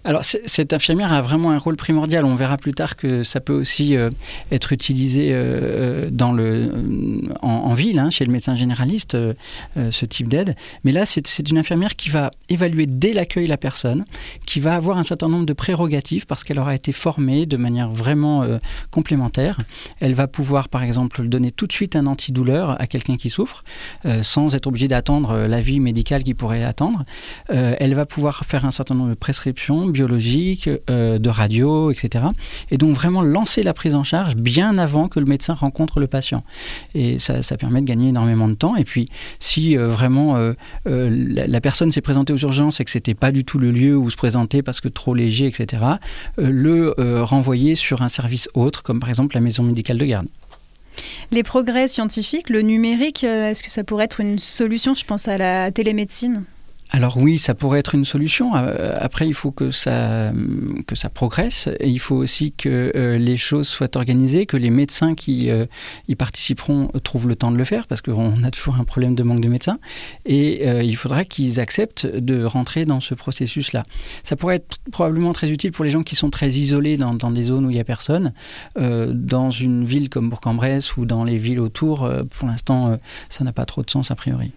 Alors 0.05 0.23
cette 0.25 0.73
infirmière 0.73 1.13
a 1.13 1.21
vraiment 1.21 1.51
un 1.51 1.59
rôle 1.59 1.77
primordial. 1.77 2.25
On 2.25 2.35
verra 2.35 2.57
plus 2.57 2.73
tard 2.73 2.97
que 2.97 3.23
ça 3.25 3.41
peut 3.41 3.53
aussi 3.53 3.97
euh, 3.97 4.11
être 4.53 4.73
utilisé 4.73 5.31
euh, 5.33 6.09
dans 6.11 6.33
le, 6.33 6.73
en, 7.43 7.75
ville, 7.75 7.99
hein, 7.99 8.09
chez 8.09 8.25
le 8.25 8.31
médecin 8.31 8.55
généraliste, 8.55 9.17
euh, 9.17 9.35
ce 9.91 10.07
type 10.07 10.29
d'aide. 10.29 10.55
Mais 10.85 10.93
là, 10.93 11.05
c'est 11.05 11.51
une 11.51 11.59
infirmière 11.59 11.97
qui 11.97 12.11
va 12.11 12.31
évaluer 12.49 12.87
dès 12.87 13.13
l'accueil 13.13 13.47
la 13.49 13.57
personne, 13.57 14.05
qui 14.47 14.61
va 14.61 14.77
avoir 14.77 14.99
un 14.99 15.03
certain 15.03 15.29
nombre 15.29 15.47
de 15.47 15.53
prérogatives 15.53 16.27
parce 16.27 16.45
qu'elle 16.45 16.59
aura 16.61 16.75
été 16.75 16.93
formée 16.93 17.47
de 17.47 17.57
manière 17.57 17.91
vraiment 17.91 18.47
complémentaire. 18.91 19.59
Elle 20.01 20.15
va 20.15 20.27
pouvoir, 20.27 20.69
par 20.69 20.83
exemple, 20.83 21.27
donner 21.27 21.51
tout 21.51 21.67
de 21.67 21.73
suite 21.73 21.97
un 21.97 22.07
antidouleur 22.07 22.81
à 22.81 22.87
quelqu'un 22.87 23.17
qui 23.17 23.31
souffre, 23.31 23.65
sans 24.23 24.55
être 24.55 24.67
obligée 24.67 24.89
d'attendre 24.89 25.47
l'avis 25.47 25.81
médical 25.81 26.23
qui 26.23 26.35
pourrait 26.35 26.65
attendre. 26.65 27.05
elle 27.49 27.95
va 27.95 28.07
pouvoir 28.07 28.45
faire 28.45 28.65
un 28.65 28.71
certain 28.71 28.95
nombre 28.95 29.11
de 29.11 29.15
prescriptions 29.15 29.88
biologique, 29.89 30.69
euh, 30.91 31.19
de 31.19 31.31
radio, 31.31 31.91
etc. 31.91 32.27
Et 32.71 32.79
donc 32.79 32.95
vraiment 32.95 33.23
lancer 33.23 33.63
la 33.63 33.75
prise 33.75 33.95
en 33.95 34.05
charge 34.05 34.37
bien 34.37 34.79
avant 34.79 35.09
que 35.09 35.21
le 35.21 35.27
médecin 35.27 35.55
rencontre 35.55 36.01
le 36.01 36.07
patient. 36.07 36.45
Et 36.95 37.19
ça, 37.19 37.41
permet 37.59 37.81
de 37.81 37.87
gagner 37.87 38.09
énormément 38.09 38.49
de 38.49 38.55
temps. 38.55 38.77
Et 38.77 38.85
puis 38.85 39.09
si 39.41 39.77
euh, 39.77 39.89
vraiment 39.89 40.37
euh, 40.37 40.55
la, 40.85 41.61
personne 41.61 41.91
s'est 41.91 42.01
présentée 42.01 42.33
aux 42.33 42.39
urgences 42.39 42.81
et 42.81 42.85
que 42.85 42.91
c'était 42.91 43.15
pas 43.15 43.33
du 43.33 43.45
tout 43.45 43.59
le 43.59 43.73
lieu 43.73 43.97
où 43.97 44.11
se 44.11 44.17
présenter 44.17 44.63
parce 44.63 44.81
que 44.81 44.89
trop 44.89 45.15
léger, 45.15 45.47
etc., 45.47 45.83
le 46.37 46.95
renvoyer 47.23 47.75
sur 47.75 48.03
un 48.03 48.09
service 48.09 48.49
autre, 48.55 48.83
comme 48.83 49.01
par 49.01 49.09
exemple 49.09 49.35
la 49.35 49.41
maison 49.41 49.63
médicale 49.63 49.99
de 49.99 50.05
garde. 50.05 50.29
Les 51.31 51.43
progrès 51.43 51.89
scientifiques, 51.89 52.51
le 52.51 52.63
numérique, 52.63 53.25
est-ce 53.25 53.63
que 53.63 53.71
ça 53.71 53.85
pourrait 53.85 54.05
être 54.05 54.21
une 54.21 54.39
solution 54.39 54.95
Je 54.95 55.05
pense 55.05 55.29
à 55.29 55.39
la 55.39 55.71
télémédecine? 55.71 56.45
Alors 56.91 57.19
oui, 57.19 57.37
ça 57.37 57.55
pourrait 57.55 57.81
être 57.81 57.95
une 57.95 58.07
solution. 58.07 58.57
Euh, 58.57 58.97
après, 58.99 59.27
il 59.27 59.35
faut 59.35 59.51
que 59.51 59.71
ça, 59.71 60.33
que 60.87 60.95
ça 60.95 61.11
progresse. 61.11 61.69
Et 61.81 61.89
il 61.91 61.99
faut 61.99 62.17
aussi 62.17 62.53
que 62.53 62.93
euh, 62.97 63.19
les 63.19 63.37
choses 63.37 63.69
soient 63.69 63.95
organisées, 63.97 64.47
que 64.47 64.57
les 64.57 64.71
médecins 64.71 65.15
qui 65.15 65.51
euh, 65.51 65.67
y 66.09 66.15
participeront 66.15 66.89
trouvent 67.05 67.29
le 67.29 67.37
temps 67.37 67.51
de 67.51 67.59
le 67.59 67.65
faire, 67.65 67.87
parce 67.87 68.01
qu'on 68.01 68.43
a 68.43 68.51
toujours 68.51 68.77
un 68.77 68.85
problème 68.85 69.15
de 69.15 69.23
manque 69.23 69.41
de 69.41 69.49
médecins. 69.49 69.79
Et 70.25 70.67
il 70.83 70.97
faudra 70.97 71.25
qu'ils 71.25 71.61
acceptent 71.61 72.07
de 72.07 72.45
rentrer 72.45 72.85
dans 72.85 73.01
ce 73.01 73.15
processus-là. 73.15 73.83
Ça 74.23 74.37
pourrait 74.37 74.57
être 74.57 74.79
probablement 74.91 75.33
très 75.33 75.51
utile 75.51 75.73
pour 75.73 75.85
les 75.85 75.91
gens 75.91 76.03
qui 76.03 76.17
sont 76.17 76.31
très 76.31 76.49
isolés 76.49 76.97
dans, 76.97 77.15
dans 77.15 77.31
des 77.31 77.45
zones 77.45 77.67
où 77.67 77.71
il 77.71 77.75
n'y 77.75 77.81
a 77.81 77.85
personne. 77.85 78.33
dans 78.77 79.51
une 79.51 79.85
ville 79.85 80.09
comme 80.09 80.31
Bourg-en-Bresse 80.31 80.97
ou 80.97 81.05
dans 81.05 81.25
les 81.25 81.39
villes 81.39 81.61
autour, 81.61 82.11
pour 82.31 82.49
l'instant, 82.49 82.99
ça 83.29 83.45
n'a 83.45 83.53
pas 83.53 83.67
trop 83.67 83.83
de 83.83 83.91
sens 83.91 84.11
a 84.11 84.15
priori. 84.15 84.53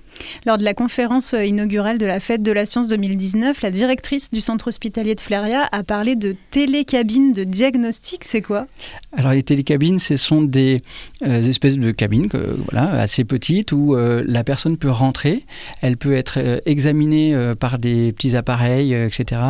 Lors 0.46 0.58
de 0.58 0.63
la 0.63 0.74
conférence 0.74 1.34
inaugurale 1.34 1.98
de 1.98 2.06
la 2.06 2.20
Fête 2.20 2.44
de 2.44 2.51
la 2.51 2.65
Science 2.65 2.88
2019, 2.88 3.62
la 3.62 3.72
directrice 3.72 4.32
du 4.32 4.41
centre 4.41 4.68
hospitalier 4.68 5.15
de 5.15 5.22
Fléria 5.22 5.68
a 5.72 5.84
parlé 5.84 6.15
de 6.15 6.36
télécabines 6.51 7.34
de 7.34 7.44
diagnostic. 7.44 8.24
C'est 8.24 8.41
quoi? 8.41 8.68
Alors 9.15 9.32
les 9.34 9.44
télécabines, 9.44 10.00
ce 10.00 10.15
sont 10.18 10.41
des 10.41 10.77
euh, 11.25 11.41
espèces 11.41 11.77
de 11.77 11.91
cabines 11.91 12.30
voilà, 12.72 13.01
assez 13.01 13.24
petites 13.24 13.72
où 13.72 13.96
euh, 13.96 14.24
la 14.25 14.44
personne 14.44 14.77
peut 14.77 14.89
rentrer, 14.89 15.46
elle 15.82 15.98
peut 15.98 16.13
être 16.13 16.36
euh, 16.38 16.60
examinée 16.65 17.36
par 17.60 17.80
des 17.80 18.13
petits 18.13 18.36
appareils, 18.36 18.94
etc. 18.94 19.41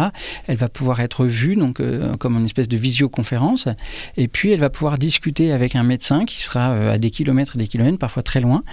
Elle 0.48 0.58
va 0.58 0.70
pouvoir 0.70 1.00
être 1.00 1.26
vue 1.26 1.56
donc 1.56 1.82
comme 2.20 2.38
une 2.38 2.46
espèce 2.46 2.68
de 2.68 2.78
visioconférence 2.78 3.68
et 4.18 4.28
puis 4.28 4.52
elle 4.52 4.60
va 4.60 4.70
pouvoir 4.70 4.98
discuter 4.98 5.52
avec 5.52 5.76
un 5.76 5.84
médecin 5.84 6.26
qui 6.26 6.42
sera 6.42 6.92
à 6.92 6.98
des 6.98 7.10
kilomètres 7.10 7.56
et 7.56 7.60
des 7.60 7.68
kilomètres, 7.68 7.98
parfois 7.98 8.24
très 8.24 8.40
loin, 8.40 8.64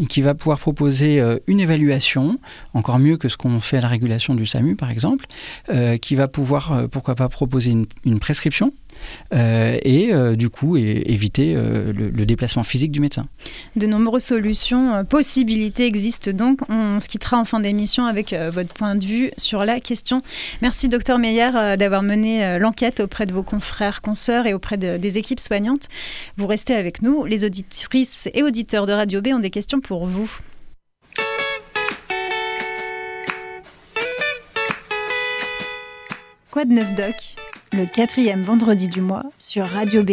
et 0.00 0.06
qui 0.06 0.22
va 0.22 0.34
pouvoir 0.34 0.58
proposer 0.58 1.22
une 1.46 1.60
évaluation, 1.60 2.38
encore 2.74 2.98
mieux 2.98 3.16
que 3.16 3.28
ce 3.28 3.36
qu'on 3.36 3.60
fait 3.60 3.78
à 3.78 3.80
la 3.80 3.88
régulation 3.88 4.34
du 4.34 4.46
SAMU 4.46 4.76
par 4.76 4.90
exemple, 4.90 5.26
euh, 5.68 5.96
qui 5.96 6.14
va 6.14 6.28
pouvoir, 6.28 6.72
euh, 6.72 6.86
pourquoi 6.88 7.14
pas, 7.14 7.28
proposer 7.28 7.70
une, 7.70 8.20
prescription 8.20 8.72
euh, 9.34 9.78
et 9.82 10.10
du 10.36 10.48
coup 10.48 10.76
éviter 10.76 11.54
le, 11.54 12.24
déplacement 12.24 12.62
physique 12.62 12.90
du 12.90 13.00
médecin. 13.00 13.26
De 13.76 13.86
nombreuses 13.86 14.24
solutions, 14.24 15.04
possibilités 15.04 15.86
existent 15.86 16.30
donc. 16.32 16.60
On 16.68 16.98
se 16.98 17.08
quittera 17.08 17.38
en 17.38 17.44
fin 17.44 17.60
d'émission 17.60 18.06
avec 18.06 18.34
votre 18.52 18.72
point 18.72 18.94
de 18.94 19.04
vue 19.04 19.30
sur 19.36 19.64
la 19.64 19.80
question. 19.80 20.22
Merci 20.62 20.88
docteur 20.88 21.18
Meyer 21.18 21.76
d'avoir 21.78 22.02
mené 22.02 22.58
l'enquête 22.58 23.00
auprès 23.00 23.26
de 23.26 23.32
vos 23.32 23.42
confrères, 23.42 24.00
consoeurs 24.00 24.46
et 24.46 24.54
auprès 24.54 24.78
des 24.78 25.18
équipes 25.18 25.40
soignantes. 25.40 25.88
Vous 26.36 26.46
restez 26.46 26.74
avec 26.74 27.02
nous. 27.02 27.24
Les 27.26 27.44
auditrices 27.44 28.28
et 28.34 28.42
auditeurs 28.42 28.86
de 28.86 28.92
Radio 28.92 29.20
B 29.20 29.28
ont 29.28 29.40
des 29.40 29.50
questions 29.50 29.80
pour 29.80 30.06
vous. 30.06 30.30
Quoi 36.56 36.64
de 36.64 36.72
neuf 36.72 36.94
doc 36.94 37.14
Le 37.74 37.84
quatrième 37.84 38.40
vendredi 38.40 38.88
du 38.88 39.02
mois 39.02 39.24
sur 39.36 39.66
Radio 39.66 40.02
B. 40.02 40.12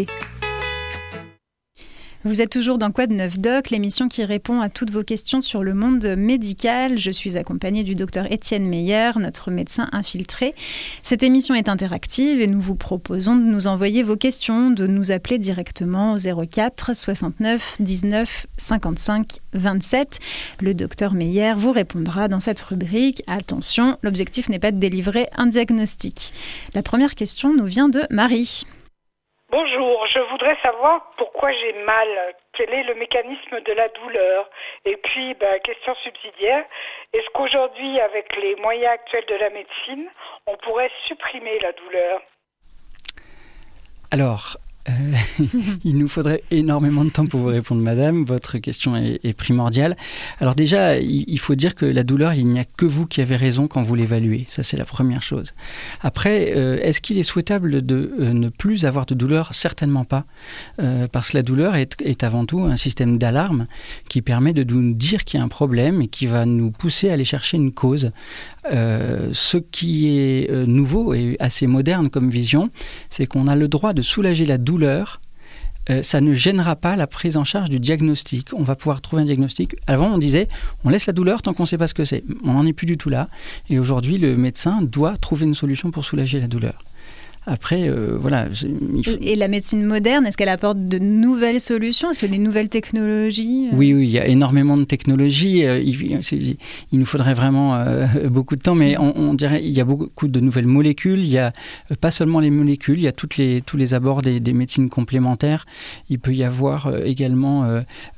Vous 2.26 2.42
êtes 2.42 2.52
toujours 2.52 2.78
dans 2.78 2.92
Quoi 2.92 3.06
de 3.06 3.14
neuf 3.14 3.38
doc, 3.38 3.70
l'émission 3.70 4.08
qui 4.08 4.24
répond 4.24 4.62
à 4.62 4.70
toutes 4.70 4.92
vos 4.92 5.04
questions 5.04 5.42
sur 5.42 5.62
le 5.62 5.74
monde 5.74 6.06
médical. 6.18 6.98
Je 6.98 7.12
suis 7.12 7.36
accompagnée 7.36 7.84
du 7.84 7.96
docteur 7.96 8.32
Étienne 8.32 8.66
Meyer, 8.66 9.12
notre 9.18 9.52
médecin 9.52 9.90
infiltré. 9.92 10.56
Cette 11.02 11.22
émission 11.22 11.54
est 11.54 11.68
interactive 11.68 12.40
et 12.40 12.48
nous 12.48 12.62
vous 12.62 12.76
proposons 12.76 13.36
de 13.36 13.44
nous 13.44 13.68
envoyer 13.68 14.04
vos 14.04 14.16
questions, 14.16 14.72
de 14.72 14.88
nous 14.88 15.12
appeler 15.12 15.38
directement 15.38 16.14
au 16.14 16.46
04 16.48 16.96
69 16.96 17.76
19 17.82 18.48
55 18.58 19.40
27. 19.52 20.20
Le 20.62 20.74
docteur 20.74 21.16
Meyer 21.16 21.56
vous 21.58 21.74
répondra 21.74 22.30
dans 22.30 22.40
cette 22.40 22.62
rubrique. 22.62 23.22
Attention, 23.28 23.98
l'objectif 24.02 24.48
n'est 24.48 24.60
pas 24.60 24.72
de 24.72 24.80
délivrer 24.80 25.28
un 25.36 25.48
diagnostic. 25.48 26.32
La 26.74 26.84
première 26.84 27.16
question 27.16 27.54
nous 27.54 27.66
vient 27.66 27.90
de 27.90 28.04
Marie. 28.10 28.64
Bonjour, 29.56 30.08
je 30.08 30.18
voudrais 30.32 30.58
savoir 30.64 31.14
pourquoi 31.16 31.52
j'ai 31.52 31.74
mal, 31.84 32.08
quel 32.54 32.74
est 32.74 32.82
le 32.82 32.96
mécanisme 32.96 33.62
de 33.64 33.74
la 33.74 33.88
douleur. 33.90 34.50
Et 34.84 34.98
puis, 34.98 35.36
bah, 35.36 35.60
question 35.60 35.94
subsidiaire, 36.04 36.66
est-ce 37.14 37.30
qu'aujourd'hui, 37.36 38.00
avec 38.00 38.36
les 38.38 38.56
moyens 38.56 38.94
actuels 38.94 39.28
de 39.28 39.36
la 39.36 39.52
médecine, 39.52 40.10
on 40.48 40.58
pourrait 40.58 40.90
supprimer 41.06 41.60
la 41.60 41.72
douleur? 41.74 42.22
Alors, 44.10 44.58
euh, 44.90 45.44
il 45.86 45.98
nous 45.98 46.08
faudrait 46.08 46.44
énormément 46.52 47.06
de 47.06 47.10
temps 47.10 47.26
pour 47.26 47.40
vous 47.40 47.48
répondre, 47.48 47.82
madame. 47.82 48.26
Votre 48.26 48.58
question 48.58 48.96
est, 48.96 49.34
primordiale. 49.34 49.98
Alors 50.40 50.56
déjà, 50.56 50.98
il, 51.00 51.40
faut 51.40 51.56
dire 51.56 51.76
que 51.76 51.86
la 51.86 52.04
douleur, 52.04 52.34
il 52.34 52.48
n'y 52.48 52.60
a 52.60 52.66
que 52.66 52.86
vous 52.86 53.06
qui 53.06 53.22
avez 53.22 53.36
raison 53.36 53.68
quand 53.68 53.82
vous 53.82 53.96
l'évaluez. 53.96 54.46
Ça, 54.50 54.64
c'est 54.64 54.78
la 54.78 54.86
première 54.86 55.24
chose. 55.24 55.54
Après, 56.02 56.54
euh, 56.56 56.80
est-ce 56.82 57.02
qu'il 57.02 57.18
est 57.18 57.24
souhaitable 57.24 57.86
de 57.86 58.14
euh, 58.20 58.34
ne 58.34 58.50
plus 58.50 58.86
avoir 58.86 59.06
de 59.06 59.16
douleur? 59.16 59.54
Certainement 59.54 60.06
pas. 60.06 60.26
parce 61.12 61.32
que 61.32 61.38
la 61.38 61.44
douleur 61.44 61.76
est, 61.76 61.96
est 62.02 62.24
avant 62.24 62.46
tout 62.46 62.62
un 62.62 62.76
système 62.76 63.18
d'alarme 63.18 63.68
qui 64.10 64.22
permet 64.22 64.54
de 64.54 64.64
nous 64.64 64.94
dire 64.94 65.24
qu'il 65.24 65.40
y 65.40 65.42
a 65.42 65.46
un 65.46 65.50
problème 65.50 66.02
et 66.02 66.08
qui 66.08 66.28
va 66.28 66.46
nous 66.46 66.72
pousser 66.72 67.10
à 67.10 67.14
aller 67.14 67.26
chercher 67.26 67.58
une 67.58 67.72
cause. 67.72 68.12
ce 68.66 69.58
qui 69.58 70.18
est 70.18 70.52
nouveau 70.68 71.14
et 71.14 71.38
assez 71.40 71.68
moderne 71.68 72.10
comme 72.10 72.30
vision, 72.30 72.70
c'est 73.10 73.26
qu'on 73.26 73.48
a 73.48 73.56
le 73.56 73.68
droit 73.68 73.94
de 73.94 74.02
soulager 74.02 74.46
la 74.46 74.58
douleur 74.58 74.73
douleur, 74.74 75.22
euh, 75.90 76.02
ça 76.02 76.20
ne 76.20 76.34
gênera 76.34 76.76
pas 76.76 76.96
la 76.96 77.06
prise 77.06 77.38
en 77.38 77.44
charge 77.44 77.70
du 77.70 77.80
diagnostic. 77.80 78.50
On 78.54 78.64
va 78.64 78.76
pouvoir 78.76 79.02
trouver 79.02 79.22
un 79.22 79.26
diagnostic. 79.26 79.76
Avant, 79.86 80.08
on 80.14 80.18
disait, 80.18 80.48
on 80.84 80.90
laisse 80.90 81.06
la 81.06 81.14
douleur 81.14 81.44
tant 81.44 81.54
qu'on 81.54 81.64
ne 81.64 81.68
sait 81.68 81.78
pas 81.78 81.88
ce 81.88 81.94
que 81.94 82.06
c'est. 82.06 82.24
On 82.44 82.54
n'en 82.54 82.66
est 82.66 82.74
plus 82.74 82.88
du 82.88 82.98
tout 82.98 83.10
là. 83.10 83.28
Et 83.70 83.78
aujourd'hui, 83.78 84.18
le 84.18 84.36
médecin 84.36 84.82
doit 84.82 85.16
trouver 85.18 85.46
une 85.46 85.54
solution 85.54 85.92
pour 85.92 86.06
soulager 86.06 86.40
la 86.40 86.48
douleur. 86.48 86.84
Après, 87.46 87.90
euh, 87.90 88.18
voilà. 88.20 88.48
Et 89.22 89.36
la 89.36 89.48
médecine 89.48 89.86
moderne, 89.86 90.26
est-ce 90.26 90.38
qu'elle 90.38 90.50
apporte 90.50 90.88
de 90.88 90.98
nouvelles 90.98 91.60
solutions? 91.60 92.10
Est-ce 92.12 92.20
que 92.20 92.26
des 92.26 92.38
nouvelles 92.38 92.70
technologies 92.70 93.70
euh? 93.72 93.76
Oui, 93.76 93.94
oui, 93.94 94.08
il 94.08 94.12
y 94.12 94.20
a 94.20 94.28
énormément 94.28 94.78
de 94.78 94.86
technologies. 94.86 95.66
Euh, 95.66 95.82
il, 95.82 96.58
nous 96.94 97.06
faudrait 97.06 97.34
vraiment 97.34 97.84
beaucoup 98.30 98.56
de 98.56 98.62
temps, 98.62 98.76
mais 98.76 98.98
on, 98.98 99.34
dirait 99.34 99.62
il 99.64 99.72
y 99.72 99.82
a 99.82 99.86
beaucoup 99.86 100.28
de 100.28 100.40
nouvelles 100.40 100.68
molécules. 100.68 101.20
Il 101.20 101.30
y 101.30 101.38
a 101.38 101.52
pas 102.00 102.12
seulement 102.12 102.40
les 102.40 102.50
molécules, 102.50 102.98
il 102.98 103.04
y 103.04 103.08
a 103.08 103.12
toutes 103.12 103.38
les, 103.38 103.62
tous 103.62 103.78
les 103.78 103.94
abords 103.94 104.22
des, 104.22 104.54
médecines 104.54 104.90
complémentaires. 104.90 105.66
Il 106.10 106.20
peut 106.20 106.34
y 106.34 106.44
avoir 106.44 106.94
également 107.04 107.68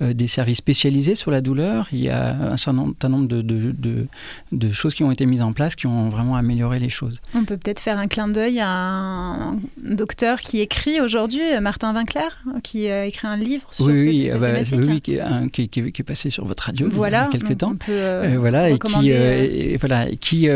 des 0.02 0.28
services 0.28 0.58
spécialisés 0.58 1.16
sur 1.16 1.32
la 1.32 1.42
douleur. 1.42 1.88
Il 1.92 2.02
y 2.02 2.10
a 2.10 2.52
un 2.52 2.58
certain 2.58 3.10
nombre 3.10 3.28
de, 3.28 3.42
de, 3.42 4.08
de 4.52 4.72
choses 4.72 4.94
qui 4.94 5.04
ont 5.04 5.12
été 5.12 5.26
mises 5.26 5.42
en 5.42 5.54
place 5.54 5.76
qui 5.76 5.88
ont 5.88 6.10
vraiment 6.10 6.36
amélioré 6.36 6.80
les 6.80 6.90
choses. 6.90 7.22
On 7.34 7.46
peut 7.46 7.58
peut-être 7.58 7.80
faire 7.80 7.98
un 7.98 8.08
clin 8.08 8.28
d'œil 8.28 8.60
à 8.60 8.70
un 8.70 9.15
un 9.16 9.60
docteur 9.78 10.42
qui 10.42 10.62
écrit 10.62 11.02
aujourd'hui, 11.02 11.42
Martin 11.62 11.94
Vinclair, 11.94 12.40
qui 12.64 12.90
a 12.90 13.06
écrit 13.06 13.28
un 13.28 13.38
livre 13.38 13.68
sur 13.72 13.86
oui, 13.86 14.00
ce, 14.00 14.06
oui, 14.06 14.28
cette 14.30 14.40
bah, 14.40 14.48
oui, 14.88 15.02
qui, 15.02 15.16
est, 15.16 15.68
qui, 15.68 15.80
est, 15.80 16.04
passé 16.04 16.30
sur 16.30 16.46
votre 16.46 16.64
radio 16.64 16.90
voilà, 16.92 17.30
il 17.32 17.40
y 17.40 17.44
a 17.44 17.48
quelques 17.48 17.60
temps. 17.60 17.76
Peut, 17.76 17.92
euh, 17.92 18.36
voilà, 18.40 18.70
et 18.70 18.80
qui, 18.80 19.12
euh, 19.12 19.74
euh, 19.74 19.78
voilà, 19.80 20.08
qui, 20.16 20.48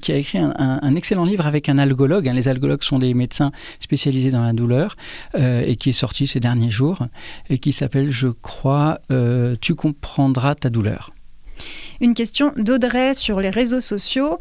qui 0.00 0.12
a 0.12 0.16
écrit 0.16 0.38
un, 0.38 0.94
excellent 0.94 1.24
livre 1.24 1.46
avec 1.46 1.68
un 1.68 1.78
algologue. 1.78 2.28
Hein. 2.28 2.34
Les 2.34 2.48
algologues 2.48 2.82
sont 2.82 2.98
des 2.98 3.14
médecins 3.14 3.52
spécialisés 3.78 4.30
dans 4.30 4.42
la 4.42 4.52
douleur 4.52 4.96
et 5.36 5.76
qui 5.76 5.90
est 5.90 5.94
sorti 5.94 6.26
ces 6.26 6.40
derniers 6.40 6.70
jours 6.70 7.06
et 7.48 7.58
qui 7.58 7.72
s'appelle, 7.72 8.10
je 8.10 8.28
crois, 8.28 9.00
Tu 9.60 9.74
comprendras 9.74 10.54
ta 10.54 10.68
douleur. 10.68 11.12
Une 12.00 12.14
question 12.14 12.52
d'Audrey 12.56 13.12
sur 13.14 13.40
les 13.40 13.50
réseaux 13.50 13.82
sociaux. 13.82 14.38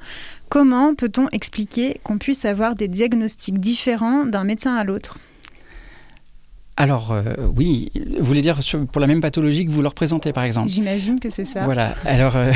Comment 0.50 0.96
peut-on 0.96 1.27
expliquer 1.29 2.01
qu'on 2.03 2.18
puisse 2.18 2.44
avoir 2.44 2.74
des 2.74 2.88
diagnostics 2.88 3.60
différents 3.60 4.25
d'un 4.25 4.44
médecin 4.44 4.75
à 4.75 4.84
l'autre? 4.84 5.20
Alors 6.80 7.12
euh, 7.12 7.36
oui, 7.58 7.92
vous 8.18 8.26
voulez 8.26 8.42
dire 8.42 8.58
pour 8.94 9.02
la 9.02 9.08
même 9.08 9.20
pathologie 9.20 9.66
que 9.66 9.70
vous 9.70 9.82
leur 9.82 9.94
présentez 9.94 10.32
par 10.32 10.46
exemple 10.46 10.70
J'imagine 10.70 11.20
que 11.20 11.30
c'est 11.30 11.44
ça. 11.44 11.66
Voilà. 11.66 11.94
Alors, 12.06 12.38
euh, 12.38 12.54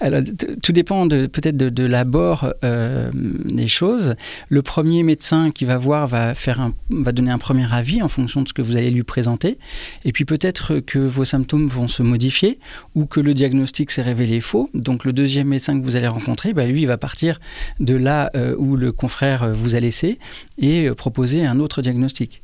tout 0.62 0.70
dépend 0.70 1.06
de, 1.06 1.26
peut-être 1.26 1.56
de, 1.56 1.84
l'abord 1.84 2.54
euh, 2.62 3.10
des 3.12 3.66
choses. 3.66 4.14
Le 4.48 4.62
premier 4.62 5.02
médecin 5.02 5.50
qui 5.50 5.64
va 5.64 5.76
voir 5.76 6.06
va 6.06 6.36
faire 6.36 6.60
un, 6.60 6.72
va 6.90 7.10
donner 7.10 7.32
un 7.32 7.38
premier 7.38 7.66
avis 7.74 8.00
en 8.00 8.06
fonction 8.06 8.42
de 8.42 8.48
ce 8.48 8.54
que 8.54 8.62
vous 8.62 8.76
allez 8.76 8.92
lui 8.92 9.02
présenter. 9.02 9.58
Et 10.04 10.12
puis 10.12 10.24
peut-être 10.24 10.78
que 10.78 11.00
vos 11.00 11.24
symptômes 11.24 11.66
vont 11.66 11.88
se 11.88 12.04
modifier 12.04 12.60
ou 12.94 13.06
que 13.06 13.18
le 13.18 13.34
diagnostic 13.34 13.90
s'est 13.90 14.02
révélé 14.02 14.40
faux. 14.40 14.70
Donc 14.72 15.04
le 15.04 15.12
deuxième 15.12 15.48
médecin 15.48 15.80
que 15.80 15.84
vous 15.84 15.96
allez 15.96 16.06
rencontrer, 16.06 16.52
bah, 16.52 16.64
lui, 16.64 16.82
il 16.82 16.86
va 16.86 16.96
partir 16.96 17.40
de 17.80 17.96
là 17.96 18.30
où 18.56 18.76
le 18.76 18.92
confrère 18.92 19.52
vous 19.52 19.74
a 19.74 19.80
laissé 19.80 20.20
et 20.58 20.88
proposer 20.92 21.44
un 21.44 21.58
autre 21.58 21.82
diagnostic. 21.82 22.40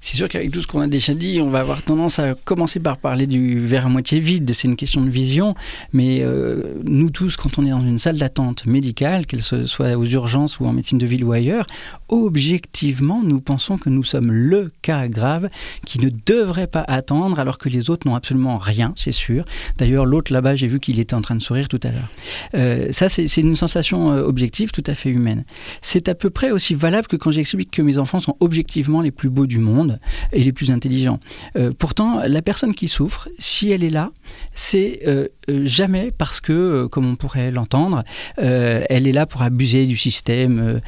C'est 0.00 0.16
sûr 0.16 0.28
qu'avec 0.28 0.50
tout 0.50 0.60
ce 0.60 0.66
qu'on 0.66 0.80
a 0.80 0.86
déjà 0.86 1.14
dit, 1.14 1.40
on 1.40 1.48
va 1.48 1.60
avoir 1.60 1.82
tendance 1.82 2.18
à 2.18 2.34
commencer 2.34 2.80
par 2.80 2.98
parler 2.98 3.26
du 3.26 3.64
verre 3.64 3.86
à 3.86 3.88
moitié 3.88 4.20
vide. 4.20 4.50
C'est 4.52 4.68
une 4.68 4.76
question 4.76 5.02
de 5.02 5.10
vision. 5.10 5.54
Mais 5.92 6.20
euh, 6.22 6.74
nous 6.84 7.10
tous, 7.10 7.36
quand 7.36 7.58
on 7.58 7.66
est 7.66 7.70
dans 7.70 7.80
une 7.80 7.98
salle 7.98 8.18
d'attente 8.18 8.66
médicale, 8.66 9.26
qu'elle 9.26 9.42
soit 9.42 9.96
aux 9.96 10.04
urgences 10.04 10.60
ou 10.60 10.66
en 10.66 10.72
médecine 10.72 10.98
de 10.98 11.06
ville 11.06 11.24
ou 11.24 11.32
ailleurs, 11.32 11.66
objectivement, 12.08 13.22
nous 13.24 13.40
pensons 13.40 13.78
que 13.78 13.90
nous 13.90 14.04
sommes 14.04 14.30
le 14.30 14.72
cas 14.82 15.08
grave 15.08 15.48
qui 15.84 15.98
ne 16.00 16.10
devrait 16.26 16.66
pas 16.66 16.84
attendre 16.88 17.38
alors 17.38 17.58
que 17.58 17.68
les 17.68 17.90
autres 17.90 18.06
n'ont 18.06 18.14
absolument 18.14 18.58
rien, 18.58 18.92
c'est 18.96 19.12
sûr. 19.12 19.44
D'ailleurs, 19.78 20.06
l'autre 20.06 20.32
là-bas, 20.32 20.54
j'ai 20.54 20.66
vu 20.66 20.80
qu'il 20.80 21.00
était 21.00 21.14
en 21.14 21.22
train 21.22 21.34
de 21.34 21.42
sourire 21.42 21.68
tout 21.68 21.80
à 21.82 21.90
l'heure. 21.90 22.08
Euh, 22.54 22.88
ça, 22.92 23.08
c'est 23.08 23.36
une 23.36 23.56
sensation 23.56 24.12
euh, 24.12 24.22
objective 24.22 24.70
tout 24.70 24.84
à 24.86 24.94
fait 24.94 25.10
humaine. 25.10 25.44
C'est 25.82 26.08
à 26.08 26.14
peu 26.14 26.30
près 26.30 26.50
aussi 26.50 26.74
valable 26.74 27.06
que 27.06 27.16
quand 27.16 27.30
j'explique 27.30 27.70
que 27.70 27.82
mes 27.82 27.98
enfants 27.98 28.20
sont 28.20 28.36
objectivement 28.40 29.00
les 29.00 29.10
plus 29.10 29.30
beaux 29.30 29.46
du 29.46 29.58
monde 29.58 29.95
et 30.32 30.42
les 30.42 30.52
plus 30.52 30.70
intelligents. 30.70 31.20
Euh, 31.56 31.72
pourtant, 31.76 32.20
la 32.26 32.42
personne 32.42 32.74
qui 32.74 32.88
souffre, 32.88 33.28
si 33.38 33.70
elle 33.70 33.84
est 33.84 33.90
là, 33.90 34.10
c'est 34.54 35.00
euh, 35.06 35.16
euh, 35.16 35.28
jamais 35.48 36.12
parce 36.16 36.40
que, 36.40 36.86
comme 36.86 37.06
on 37.06 37.16
pourrait 37.16 37.50
l'entendre, 37.50 38.04
elle 38.36 39.06
est 39.06 39.12
là 39.12 39.26
pour 39.26 39.42
abuser 39.42 39.86
du 39.86 39.96
système 39.96 40.80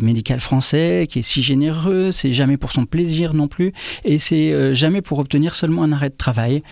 médical 0.00 0.40
français 0.40 1.06
qui 1.08 1.20
est 1.20 1.22
si 1.22 1.42
généreux, 1.42 2.10
c'est 2.10 2.32
jamais 2.32 2.56
pour 2.56 2.72
son 2.72 2.86
plaisir 2.86 3.34
non 3.34 3.48
plus, 3.48 3.72
et 4.04 4.18
c'est 4.18 4.74
jamais 4.74 5.02
pour 5.02 5.18
obtenir 5.18 5.54
seulement 5.54 5.82
un 5.82 5.92
arrêt 5.92 6.10
de 6.10 6.16
travail, 6.16 6.62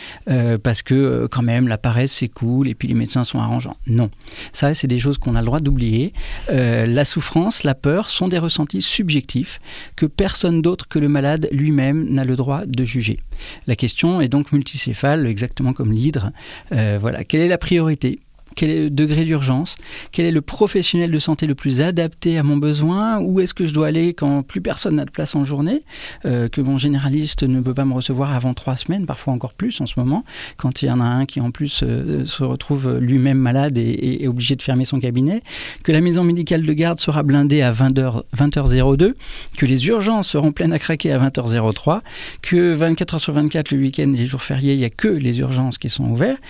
parce 0.62 0.82
que 0.82 1.26
quand 1.30 1.42
même 1.42 1.68
la 1.68 1.78
paresse 1.78 2.12
c'est 2.12 2.28
cool 2.28 2.68
et 2.68 2.74
puis 2.74 2.88
les 2.88 2.94
médecins 2.94 3.24
sont 3.24 3.38
arrangeants. 3.38 3.76
Non, 3.86 4.10
ça 4.52 4.74
c'est 4.74 4.86
des 4.86 4.98
choses 4.98 5.18
qu'on 5.18 5.34
a 5.34 5.40
le 5.40 5.46
droit 5.46 5.60
d'oublier. 5.60 6.12
la 6.48 7.04
souffrance, 7.04 7.64
la 7.64 7.74
peur 7.74 8.10
sont 8.10 8.28
des 8.28 8.38
ressentis 8.38 8.82
subjectifs 8.82 9.60
que 9.96 10.06
personne 10.06 10.62
d'autre 10.62 10.88
que 10.88 10.98
le 10.98 11.08
malade 11.08 11.48
lui-même 11.52 12.08
n'a 12.08 12.24
le 12.24 12.36
droit 12.36 12.62
de 12.66 12.84
juger. 12.84 13.20
La 13.66 13.76
question 13.76 14.20
est 14.20 14.28
donc 14.28 14.52
multicéphale, 14.52 15.26
exactement 15.26 15.72
comme 15.72 15.92
l'hydre. 15.92 16.30
Euh, 16.72 16.91
voilà, 16.98 17.24
quelle 17.24 17.42
est 17.42 17.48
la 17.48 17.58
priorité? 17.58 18.20
Quel 18.54 18.70
est 18.70 18.82
le 18.84 18.90
degré 18.90 19.24
d'urgence, 19.24 19.76
quel 20.10 20.26
est 20.26 20.30
le 20.30 20.40
professionnel 20.40 21.10
de 21.10 21.18
santé 21.18 21.46
le 21.46 21.54
plus 21.54 21.80
adapté 21.80 22.38
à 22.38 22.42
mon 22.42 22.56
besoin, 22.56 23.18
où 23.20 23.40
est-ce 23.40 23.54
que 23.54 23.66
je 23.66 23.74
dois 23.74 23.88
aller 23.88 24.14
quand 24.14 24.42
plus 24.42 24.60
personne 24.60 24.96
n'a 24.96 25.04
de 25.04 25.10
place 25.10 25.34
en 25.34 25.44
journée, 25.44 25.82
euh, 26.24 26.48
que 26.48 26.60
mon 26.60 26.78
généraliste 26.78 27.42
ne 27.42 27.60
peut 27.60 27.74
pas 27.74 27.84
me 27.84 27.94
recevoir 27.94 28.34
avant 28.34 28.54
trois 28.54 28.76
semaines, 28.76 29.06
parfois 29.06 29.32
encore 29.32 29.54
plus 29.54 29.80
en 29.80 29.86
ce 29.86 29.98
moment, 29.98 30.24
quand 30.56 30.82
il 30.82 30.86
y 30.86 30.90
en 30.90 31.00
a 31.00 31.04
un 31.04 31.26
qui 31.26 31.40
en 31.40 31.50
plus 31.50 31.82
euh, 31.82 32.24
se 32.24 32.42
retrouve 32.42 32.98
lui-même 32.98 33.38
malade 33.38 33.78
et, 33.78 34.26
obligé 34.28 34.56
de 34.56 34.62
fermer 34.62 34.84
son 34.84 35.00
cabinet, 35.00 35.42
que 35.82 35.92
la 35.92 36.00
maison 36.00 36.24
médicale 36.24 36.64
de 36.64 36.72
garde 36.72 37.00
sera 37.00 37.22
blindée 37.22 37.62
à 37.62 37.72
20h, 37.72 38.22
20h02, 38.36 39.14
que 39.56 39.66
les 39.66 39.86
urgences 39.88 40.28
seront 40.28 40.52
pleines 40.52 40.72
à 40.72 40.78
craquer 40.78 41.12
à 41.12 41.18
20h03, 41.18 42.00
que 42.40 42.74
24h 42.74 43.18
sur 43.18 43.32
24 43.32 43.72
le 43.72 43.78
week-end 43.78 44.12
et 44.14 44.16
les 44.16 44.26
jours 44.26 44.42
fériés, 44.42 44.74
il 44.74 44.78
n'y 44.78 44.84
a 44.84 44.90
que 44.90 45.08
les 45.08 45.40
urgences 45.40 45.78
qui 45.78 45.88
sont 45.88 46.04
ouvertes, 46.04 46.40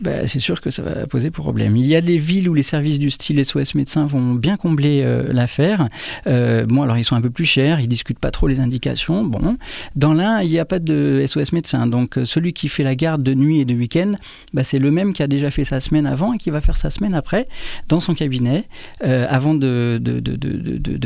ben, 0.00 0.26
c'est 0.26 0.40
sûr 0.40 0.60
que 0.60 0.70
ça 0.70 0.82
va 0.82 1.06
poser 1.06 1.30
pour 1.30 1.47
il 1.56 1.86
y 1.86 1.94
a 1.94 2.00
des 2.00 2.18
villes 2.18 2.48
où 2.48 2.54
les 2.54 2.62
services 2.62 2.98
du 2.98 3.10
style 3.10 3.44
SOS 3.44 3.74
médecin 3.74 4.06
vont 4.06 4.34
bien 4.34 4.56
combler 4.56 5.02
euh, 5.02 5.32
l'affaire. 5.32 5.88
Euh, 6.26 6.66
bon, 6.66 6.82
alors 6.82 6.98
ils 6.98 7.04
sont 7.04 7.16
un 7.16 7.20
peu 7.20 7.30
plus 7.30 7.44
chers, 7.44 7.80
ils 7.80 7.88
discutent 7.88 8.18
pas 8.18 8.30
trop 8.30 8.48
les 8.48 8.60
indications. 8.60 9.24
Bon, 9.24 9.56
dans 9.96 10.14
l'un, 10.14 10.42
il 10.42 10.50
n'y 10.50 10.58
a 10.58 10.64
pas 10.64 10.78
de 10.78 11.24
SOS 11.26 11.52
médecin. 11.52 11.86
Donc 11.86 12.18
euh, 12.18 12.24
celui 12.24 12.52
qui 12.52 12.68
fait 12.68 12.82
la 12.82 12.94
garde 12.94 13.22
de 13.22 13.34
nuit 13.34 13.60
et 13.60 13.64
de 13.64 13.74
week-end, 13.74 14.12
bah, 14.52 14.64
c'est 14.64 14.78
le 14.78 14.90
même 14.90 15.12
qui 15.12 15.22
a 15.22 15.26
déjà 15.26 15.50
fait 15.50 15.64
sa 15.64 15.80
semaine 15.80 16.06
avant 16.06 16.32
et 16.32 16.38
qui 16.38 16.50
va 16.50 16.60
faire 16.60 16.76
sa 16.76 16.90
semaine 16.90 17.14
après 17.14 17.48
dans 17.88 18.00
son 18.00 18.14
cabinet 18.14 18.64
avant 19.00 19.54
de, 19.54 20.00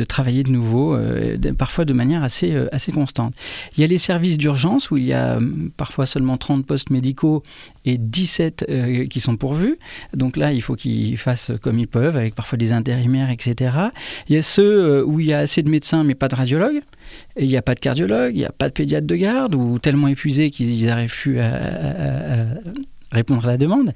travailler 0.07 0.43
de 0.43 0.49
nouveau, 0.49 0.97
parfois 1.57 1.85
de 1.85 1.93
manière 1.93 2.23
assez, 2.23 2.55
assez 2.71 2.91
constante. 2.91 3.33
Il 3.77 3.81
y 3.81 3.83
a 3.83 3.87
les 3.87 3.97
services 3.97 4.37
d'urgence 4.37 4.91
où 4.91 4.97
il 4.97 5.05
y 5.05 5.13
a 5.13 5.37
hum, 5.37 5.71
parfois 5.75 6.05
seulement 6.05 6.37
30 6.37 6.65
postes 6.65 6.89
médicaux 6.89 7.43
et 7.85 7.97
17 7.97 8.65
qui 9.09 9.19
sont 9.19 9.37
pourvus. 9.37 9.77
Donc 10.13 10.33
donc 10.33 10.37
là, 10.37 10.51
il 10.51 10.61
faut 10.61 10.75
qu'ils 10.75 11.17
fassent 11.17 11.51
comme 11.61 11.77
ils 11.77 11.87
peuvent, 11.87 12.17
avec 12.17 12.33
parfois 12.33 12.57
des 12.57 12.71
intérimaires, 12.71 13.29
etc. 13.29 13.71
Il 14.27 14.35
y 14.35 14.39
a 14.39 14.41
ceux 14.41 14.63
euh, 14.63 15.03
où 15.03 15.19
il 15.19 15.27
y 15.27 15.33
a 15.33 15.39
assez 15.39 15.61
de 15.61 15.69
médecins, 15.69 16.03
mais 16.03 16.15
pas 16.15 16.27
de 16.27 16.33
radiologues. 16.35 16.81
Et 17.35 17.43
il 17.43 17.49
n'y 17.49 17.57
a 17.57 17.61
pas 17.61 17.75
de 17.75 17.79
cardiologue, 17.79 18.31
il 18.33 18.37
n'y 18.37 18.45
a 18.45 18.51
pas 18.51 18.69
de 18.69 18.73
pédiatre 18.73 19.05
de 19.05 19.15
garde, 19.15 19.53
ou 19.53 19.77
tellement 19.77 20.07
épuisés 20.07 20.49
qu'ils 20.49 20.85
n'arrivent 20.85 21.13
plus 21.13 21.39
à, 21.39 22.45
répondre 23.13 23.45
à 23.45 23.47
la 23.47 23.57
demande. 23.57 23.93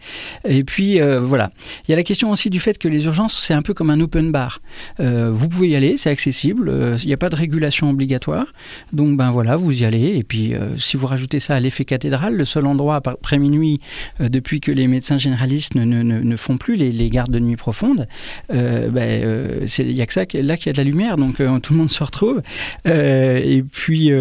Et 0.48 0.64
puis 0.64 1.02
euh, 1.02 1.20
voilà, 1.20 1.52
il 1.88 1.92
y 1.92 1.94
a 1.94 1.98
la 1.98 2.04
question 2.04 2.32
aussi 2.32 2.50
du 2.50 2.60
fait 2.60 2.78
que 2.78 2.88
les 2.88 3.06
urgences, 3.06 3.38
c'est 3.40 3.54
un 3.54 3.62
peu 3.62 3.74
comme 3.74 3.90
un 3.90 4.00
open 4.00 4.32
bar. 4.32 4.62
Euh, 5.00 5.30
vous 5.32 5.50
pouvez 5.50 5.70
y 5.70 5.76
aller, 5.76 5.98
c'est 5.98 6.10
accessible, 6.10 6.70
euh, 6.70 6.98
il 7.02 7.08
n'y 7.08 7.14
a 7.14 7.18
pas 7.18 7.30
de 7.30 7.36
régulation 7.36 7.90
obligatoire. 7.90 8.46
Donc 8.94 9.18
ben 9.18 9.32
voilà, 9.32 9.56
vous 9.56 9.82
y 9.82 9.86
allez. 9.86 10.16
Et 10.18 10.24
puis 10.24 10.54
si 10.78 10.98
vous 10.98 11.08
rajoutez 11.08 11.40
ça 11.40 11.56
à 11.56 11.60
l'effet 11.60 11.86
cathédrale, 11.86 12.36
le 12.36 12.46
seul 12.46 12.66
endroit 12.66 12.96
après 12.96 13.38
minuit, 13.38 13.80
depuis 14.20 14.62
que 14.62 14.72
les 14.72 14.88
médecins 14.88 15.18
généralistes 15.18 15.76
ne, 15.76 15.84
ne, 15.84 16.36
font 16.36 16.58
plus 16.58 16.76
les, 16.76 17.10
gardes 17.10 17.32
de 17.32 17.40
nuit 17.40 17.56
profondes, 17.56 18.08
ben, 18.50 19.68
il 19.78 19.94
n'y 19.94 20.02
a 20.02 20.06
que 20.06 20.14
ça 20.14 20.22
là 20.34 20.58
qu'il 20.58 20.68
y 20.68 20.70
a 20.70 20.74
de 20.74 20.78
la 20.78 20.84
lumière, 20.84 21.18
donc 21.18 21.38
tout 21.62 21.74
le 21.74 21.80
monde 21.80 21.92
se 21.92 22.04
retrouve. 22.04 22.42
et 22.86 23.64
puis 23.72 24.12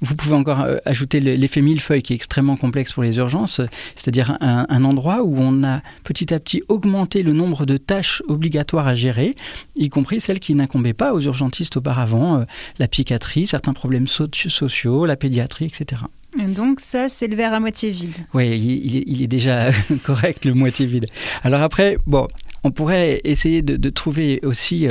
vous 0.00 0.14
pouvez 0.14 0.34
encore 0.34 0.66
ajouter 0.84 1.20
l'effet 1.20 1.60
millefeuille 1.60 2.02
qui 2.02 2.12
est 2.12 2.16
extrêmement 2.16 2.56
complexe 2.56 2.92
pour 2.92 3.02
les 3.02 3.16
urgences, 3.18 3.60
c'est-à-dire 3.96 4.36
un, 4.44 4.84
endroit 4.84 5.22
où 5.22 5.36
on 5.38 5.64
a 5.64 5.80
petit 6.02 6.34
à 6.34 6.38
petit 6.38 6.62
augmenté 6.68 7.22
le 7.22 7.32
nombre 7.32 7.66
de 7.66 7.76
tâches 7.76 8.22
obligatoires 8.28 8.86
à 8.86 8.94
gérer, 8.94 9.34
y 9.76 9.88
compris 9.88 10.20
celles 10.20 10.40
qui 10.40 10.54
n'incombaient 10.54 10.92
pas 10.92 11.14
aux 11.14 11.20
urgentistes 11.20 11.76
auparavant, 11.76 12.40
euh, 12.40 12.44
la 12.78 12.88
psychiatrie, 12.88 13.46
certains 13.46 13.72
problèmes 13.72 14.06
sociaux, 14.06 15.06
la 15.06 15.16
pédiatrie, 15.16 15.66
etc. 15.66 16.02
donc 16.48 16.80
ça, 16.80 17.08
c'est 17.08 17.28
le 17.28 17.36
verre 17.36 17.54
à 17.54 17.60
moitié 17.60 17.90
vide. 17.90 18.16
Oui, 18.34 18.58
il, 18.58 19.04
il 19.06 19.22
est 19.22 19.28
déjà 19.28 19.70
correct, 20.04 20.44
le 20.44 20.54
moitié 20.54 20.86
vide. 20.86 21.06
Alors 21.42 21.62
après, 21.62 21.98
bon, 22.06 22.28
On 22.64 22.70
pourrait 22.70 23.20
essayer 23.24 23.62
de, 23.62 23.90
trouver 23.90 24.40
aussi, 24.42 24.86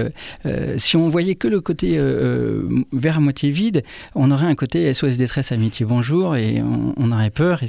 si 0.77 0.95
on 0.95 1.07
voyait 1.09 1.35
que 1.35 1.47
le 1.47 1.59
côté 1.59 1.99
vers 2.91 3.17
à 3.17 3.19
moitié 3.19 3.49
vide, 3.49 3.83
on 4.15 4.31
aurait 4.31 4.45
un 4.45 4.55
côté 4.55 4.93
SOS 4.93 5.17
détresse 5.17 5.51
amitié 5.51 5.85
bonjour 5.85 6.35
et 6.35 6.61
on, 6.97 7.11
aurait 7.11 7.29
peur 7.29 7.63
et 7.63 7.67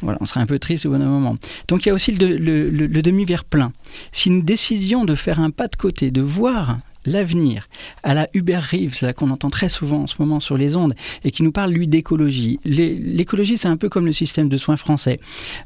voilà, 0.00 0.18
on 0.20 0.24
serait 0.24 0.40
un 0.40 0.46
peu 0.46 0.58
triste 0.58 0.86
au 0.86 0.90
bon 0.90 0.98
moment. 0.98 1.36
Donc 1.68 1.84
il 1.84 1.88
y 1.88 1.92
a 1.92 1.94
aussi 1.94 2.12
le, 2.12 3.02
demi-verre 3.02 3.44
plein. 3.44 3.72
Si 4.12 4.30
nous 4.30 4.42
décidions 4.42 5.04
de 5.04 5.14
faire 5.14 5.40
un 5.40 5.50
pas 5.50 5.68
de 5.68 5.76
côté, 5.76 6.10
de 6.10 6.22
voir 6.22 6.78
l'avenir, 7.06 7.68
à 8.02 8.14
la 8.14 8.28
Hubert 8.34 8.62
Reeves, 8.62 9.12
qu'on 9.14 9.30
entend 9.30 9.50
très 9.50 9.68
souvent 9.68 10.02
en 10.02 10.06
ce 10.06 10.16
moment 10.18 10.40
sur 10.40 10.56
les 10.56 10.76
ondes, 10.76 10.94
et 11.24 11.30
qui 11.30 11.42
nous 11.42 11.52
parle, 11.52 11.72
lui, 11.72 11.86
d'écologie. 11.86 12.60
L'écologie, 12.64 13.56
c'est 13.56 13.68
un 13.68 13.76
peu 13.76 13.88
comme 13.88 14.06
le 14.06 14.12
système 14.12 14.48
de 14.48 14.56
soins 14.56 14.76
français. 14.76 15.20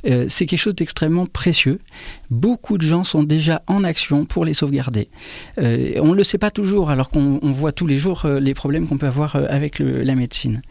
Euh, 0.07 0.27
c'est 0.29 0.46
quelque 0.46 0.61
chose 0.61 0.74
d'extrêmement 0.74 1.27
précieux. 1.27 1.81
Beaucoup 2.31 2.79
de 2.79 2.83
gens 2.83 3.05
sont 3.05 3.22
déjà 3.22 3.62
en 3.66 3.85
action 3.85 4.24
pour 4.24 4.44
les 4.44 4.55
sauvegarder. 4.55 5.09
Euh, 5.59 5.94
on 6.01 6.09
ne 6.09 6.14
le 6.14 6.24
sait 6.24 6.38
pas 6.38 6.51
toujours, 6.51 6.90
alors 6.90 7.11
qu'on 7.11 7.38
voit 7.42 7.72
tous 7.72 7.87
les 7.87 7.98
jours 7.98 8.24
euh, 8.24 8.40
les 8.40 8.55
problèmes 8.55 8.87
qu'on 8.87 8.98
peut 8.98 9.07
avoir 9.07 9.37
avec 9.37 9.79
la 9.79 10.14
médecine. 10.14 10.62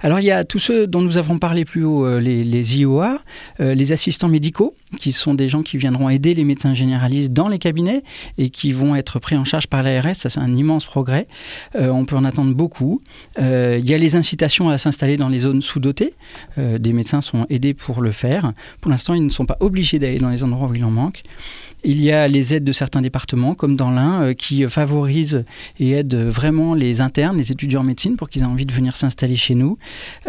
Alors, 0.00 0.20
il 0.20 0.26
y 0.26 0.30
a 0.30 0.44
tous 0.44 0.58
ceux 0.58 0.86
dont 0.86 1.00
nous 1.00 1.18
avons 1.18 1.38
parlé 1.38 1.64
plus 1.64 1.84
haut, 1.84 2.18
les, 2.18 2.44
les 2.44 2.78
IOA, 2.78 3.20
les 3.58 3.92
assistants 3.92 4.28
médicaux, 4.28 4.74
qui 4.98 5.12
sont 5.12 5.34
des 5.34 5.48
gens 5.48 5.62
qui 5.62 5.76
viendront 5.76 6.08
aider 6.08 6.34
les 6.34 6.44
médecins 6.44 6.74
généralistes 6.74 7.32
dans 7.32 7.48
les 7.48 7.58
cabinets 7.58 8.02
et 8.38 8.50
qui 8.50 8.72
vont 8.72 8.94
être 8.94 9.18
pris 9.18 9.36
en 9.36 9.44
charge 9.44 9.66
par 9.66 9.82
l'ARS 9.82 10.11
ça 10.14 10.28
c'est 10.28 10.40
un 10.40 10.54
immense 10.54 10.84
progrès. 10.84 11.26
Euh, 11.74 11.88
on 11.88 12.04
peut 12.04 12.16
en 12.16 12.24
attendre 12.24 12.54
beaucoup. 12.54 13.02
Euh, 13.38 13.78
il 13.80 13.88
y 13.88 13.94
a 13.94 13.98
les 13.98 14.16
incitations 14.16 14.68
à 14.68 14.78
s'installer 14.78 15.16
dans 15.16 15.28
les 15.28 15.40
zones 15.40 15.62
sous-dotées. 15.62 16.14
Euh, 16.58 16.78
des 16.78 16.92
médecins 16.92 17.20
sont 17.20 17.46
aidés 17.50 17.74
pour 17.74 18.00
le 18.00 18.12
faire. 18.12 18.52
Pour 18.80 18.90
l'instant, 18.90 19.14
ils 19.14 19.24
ne 19.24 19.30
sont 19.30 19.46
pas 19.46 19.56
obligés 19.60 19.98
d'aller 19.98 20.18
dans 20.18 20.30
les 20.30 20.44
endroits 20.44 20.68
où 20.68 20.74
il 20.74 20.84
en 20.84 20.90
manque. 20.90 21.22
Il 21.84 22.00
y 22.00 22.12
a 22.12 22.28
les 22.28 22.54
aides 22.54 22.62
de 22.62 22.70
certains 22.70 23.02
départements, 23.02 23.56
comme 23.56 23.74
dans 23.74 23.90
l'Ain, 23.90 24.34
qui 24.34 24.62
favorisent 24.68 25.44
et 25.80 25.90
aident 25.90 26.14
vraiment 26.14 26.74
les 26.74 27.00
internes, 27.00 27.36
les 27.36 27.50
étudiants 27.50 27.80
en 27.80 27.84
médecine, 27.84 28.14
pour 28.14 28.28
qu'ils 28.28 28.42
aient 28.42 28.46
envie 28.46 28.66
de 28.66 28.72
venir 28.72 28.94
s'installer 28.94 29.34
chez 29.34 29.56
nous. 29.56 29.78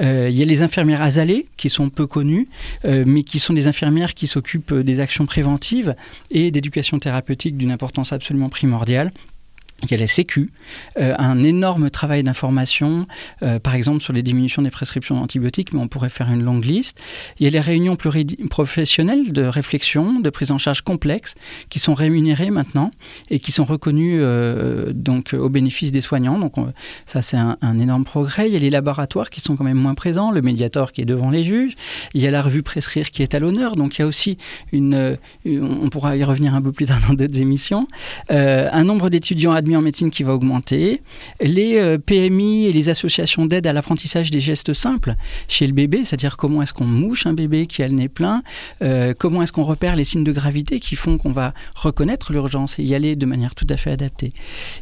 Il 0.02 0.32
y 0.32 0.42
a 0.42 0.46
les 0.46 0.64
infirmières 0.64 1.04
azalées, 1.04 1.46
qui 1.56 1.70
sont 1.70 1.90
peu 1.90 2.08
connues, 2.08 2.48
mais 2.84 3.22
qui 3.22 3.38
sont 3.38 3.54
des 3.54 3.68
infirmières 3.68 4.16
qui 4.16 4.26
s'occupent 4.26 4.74
des 4.74 5.00
actions 5.00 5.28
préventives 5.28 5.96
et 6.32 6.50
d'éducation 6.50 6.98
thérapeutique 6.98 7.56
d'une 7.56 7.72
importance 7.72 8.14
absolument 8.14 8.50
primordiale 8.50 9.12
il 9.84 9.92
y 9.92 9.94
a 9.96 9.98
la 9.98 10.08
Sécu, 10.08 10.52
euh, 10.98 11.14
un 11.18 11.42
énorme 11.42 11.90
travail 11.90 12.24
d'information, 12.24 13.06
euh, 13.42 13.60
par 13.60 13.76
exemple 13.76 14.02
sur 14.02 14.14
les 14.14 14.24
diminutions 14.24 14.62
des 14.62 14.70
prescriptions 14.70 15.16
d'antibiotiques, 15.16 15.74
mais 15.74 15.80
on 15.80 15.88
pourrait 15.88 16.10
faire 16.10 16.30
une 16.32 16.44
longue 16.44 16.66
liste. 16.66 17.00
Il 17.40 17.44
y 17.44 17.48
a 17.48 17.50
les 17.50 17.60
réunions 17.60 17.96
professionnelles 17.96 19.32
de 19.32 19.44
réflexion, 19.44 20.20
de 20.20 20.30
prise 20.30 20.52
en 20.52 20.58
charge 20.58 20.82
complexe, 20.82 21.36
qui 21.70 21.80
sont 21.80 21.94
rémunérées 21.94 22.50
maintenant 22.50 22.92
et 23.30 23.40
qui 23.40 23.52
sont 23.52 23.66
reconnues 23.66 24.20
euh, 24.22 24.94
donc 24.94 25.34
au 25.34 25.50
bénéfice 25.50 25.92
des 25.92 26.02
soignants. 26.02 26.40
Donc 26.40 26.56
ça 27.06 27.22
c'est 27.22 27.38
un, 27.38 27.58
énorme 27.80 28.04
progrès. 28.04 28.48
Il 28.48 28.54
y 28.54 28.56
a 28.56 28.60
les 28.60 28.70
laboratoires 28.70 29.30
qui 29.30 29.42
sont 29.42 29.56
quand 29.56 29.64
même 29.64 29.78
moins 29.78 29.96
présents, 29.96 30.32
le 30.32 30.42
médiator 30.42 30.92
qui 30.92 31.02
est 31.02 31.06
devant 31.06 31.30
les 31.30 31.44
juges. 31.44 31.76
Il 32.14 32.22
y 32.22 32.28
a 32.28 32.32
la 32.32 32.42
revue 32.42 32.64
Prescrire 32.64 33.12
qui 33.12 33.24
est 33.24 33.34
à 33.34 33.40
l'honneur. 33.40 33.76
Donc 33.76 33.98
il 33.98 34.02
y 34.02 34.04
a 34.04 34.08
aussi 34.08 34.38
une, 34.72 35.18
on 35.46 35.90
pourra 35.90 36.16
y 36.16 36.24
revenir 36.24 36.56
un 36.56 36.62
peu 36.62 36.72
plus 36.72 36.86
tard 36.86 37.00
dans 37.08 37.14
d'autres 37.14 37.40
émissions, 37.40 37.88
un 38.30 38.84
nombre 38.84 39.10
d'étudiants 39.10 39.54
admis 39.54 39.73
en 39.76 39.82
médecine 39.82 40.10
qui 40.10 40.24
va 40.24 40.34
augmenter, 40.34 41.02
les 41.42 41.78
euh, 41.78 41.98
PMI 41.98 42.66
et 42.66 42.74
les 42.74 42.90
associations 42.90 43.46
d'aide 43.46 43.68
à 43.68 43.74
l'apprentissage 43.74 44.32
des 44.32 44.40
gestes 44.40 44.74
simples 44.74 45.16
chez 45.48 45.68
le 45.68 45.74
bébé, 45.74 46.04
c'est-à-dire 46.04 46.38
comment 46.38 46.62
est-ce 46.62 46.74
qu'on 46.74 46.86
mouche 46.86 47.26
un 47.26 47.34
bébé 47.34 47.68
qui 47.68 47.84
a 47.84 47.88
le 47.88 47.94
nez 47.94 48.10
plein, 48.10 48.44
euh, 48.82 49.14
comment 49.18 49.42
est-ce 49.44 49.52
qu'on 49.52 49.64
repère 49.64 49.96
les 49.96 50.04
signes 50.04 50.24
de 50.24 50.32
gravité 50.32 50.80
qui 50.80 50.96
font 50.96 51.18
qu'on 51.18 51.32
va 51.32 51.54
reconnaître 51.76 52.32
l'urgence 52.32 52.80
et 52.80 52.84
y 52.84 52.96
aller 52.96 53.16
de 53.16 53.26
manière 53.26 53.56
tout 53.56 53.68
à 53.70 53.78
fait 53.78 53.92
adaptée. 53.92 54.34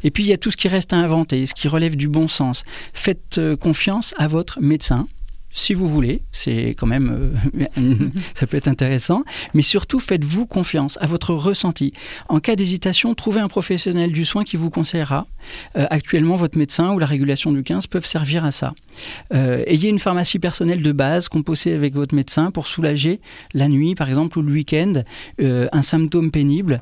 Et 0.04 0.12
puis 0.12 0.23
il 0.23 0.27
y 0.27 0.34
a 0.34 0.38
tout 0.38 0.51
ce 0.51 0.58
qui 0.58 0.67
reste 0.67 0.93
à 0.93 0.97
inventer, 0.97 1.45
ce 1.45 1.54
qui 1.54 1.67
relève 1.67 1.95
du 1.95 2.08
bon 2.08 2.27
sens. 2.27 2.63
Faites 2.93 3.38
euh, 3.38 3.56
confiance 3.56 4.13
à 4.17 4.27
votre 4.27 4.62
médecin 4.62 5.08
si 5.53 5.73
vous 5.73 5.87
voulez, 5.87 6.21
c'est 6.31 6.69
quand 6.69 6.87
même, 6.87 7.33
euh, 7.57 8.09
ça 8.35 8.47
peut 8.47 8.57
être 8.57 8.67
intéressant, 8.67 9.23
mais 9.53 9.61
surtout 9.61 9.99
faites-vous 9.99 10.45
confiance 10.45 10.97
à 11.01 11.07
votre 11.07 11.33
ressenti. 11.33 11.93
En 12.29 12.39
cas 12.39 12.55
d'hésitation, 12.55 13.13
trouvez 13.15 13.41
un 13.41 13.49
professionnel 13.49 14.11
du 14.11 14.23
soin 14.23 14.43
qui 14.43 14.55
vous 14.55 14.69
conseillera. 14.69 15.27
Euh, 15.75 15.87
actuellement, 15.89 16.35
votre 16.35 16.57
médecin 16.57 16.91
ou 16.93 16.99
la 16.99 17.05
régulation 17.05 17.51
du 17.51 17.63
15 17.63 17.87
peuvent 17.87 18.05
servir 18.05 18.45
à 18.45 18.51
ça. 18.51 18.73
Euh, 19.33 19.63
ayez 19.67 19.89
une 19.89 19.99
pharmacie 19.99 20.39
personnelle 20.39 20.81
de 20.81 20.91
base 20.91 21.27
composée 21.27 21.73
avec 21.73 21.95
votre 21.95 22.15
médecin 22.15 22.51
pour 22.51 22.67
soulager 22.67 23.19
la 23.53 23.67
nuit, 23.67 23.95
par 23.95 24.07
exemple, 24.07 24.39
ou 24.39 24.41
le 24.41 24.53
week-end, 24.53 25.03
un 25.39 25.81
symptôme 25.81 26.31
pénible, 26.31 26.81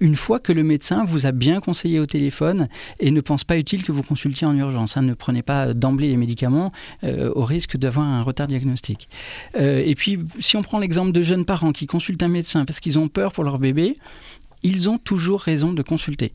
une 0.00 0.16
fois 0.16 0.38
que 0.38 0.52
le 0.52 0.62
médecin 0.62 1.04
vous 1.04 1.26
a 1.26 1.32
bien 1.32 1.60
conseillé 1.60 1.98
au 1.98 2.06
téléphone 2.06 2.68
et 3.00 3.10
ne 3.10 3.20
pense 3.20 3.44
pas 3.44 3.56
utile 3.56 3.82
que 3.82 3.92
vous 3.92 4.02
consultiez 4.02 4.46
en 4.46 4.56
urgence. 4.56 4.96
Hein. 4.96 5.02
Ne 5.02 5.14
prenez 5.14 5.42
pas 5.42 5.74
d'emblée 5.74 6.08
les 6.08 6.16
médicaments 6.16 6.72
au 7.02 7.44
risque 7.44 7.76
d'avoir 7.76 7.95
un 8.04 8.22
retard 8.22 8.46
diagnostique. 8.46 9.08
Euh, 9.56 9.82
et 9.84 9.94
puis, 9.94 10.18
si 10.38 10.56
on 10.56 10.62
prend 10.62 10.78
l'exemple 10.78 11.12
de 11.12 11.22
jeunes 11.22 11.44
parents 11.44 11.72
qui 11.72 11.86
consultent 11.86 12.22
un 12.22 12.28
médecin 12.28 12.64
parce 12.64 12.80
qu'ils 12.80 12.98
ont 12.98 13.08
peur 13.08 13.32
pour 13.32 13.44
leur 13.44 13.58
bébé, 13.58 13.96
ils 14.62 14.88
ont 14.88 14.98
toujours 14.98 15.40
raison 15.40 15.72
de 15.72 15.82
consulter. 15.82 16.32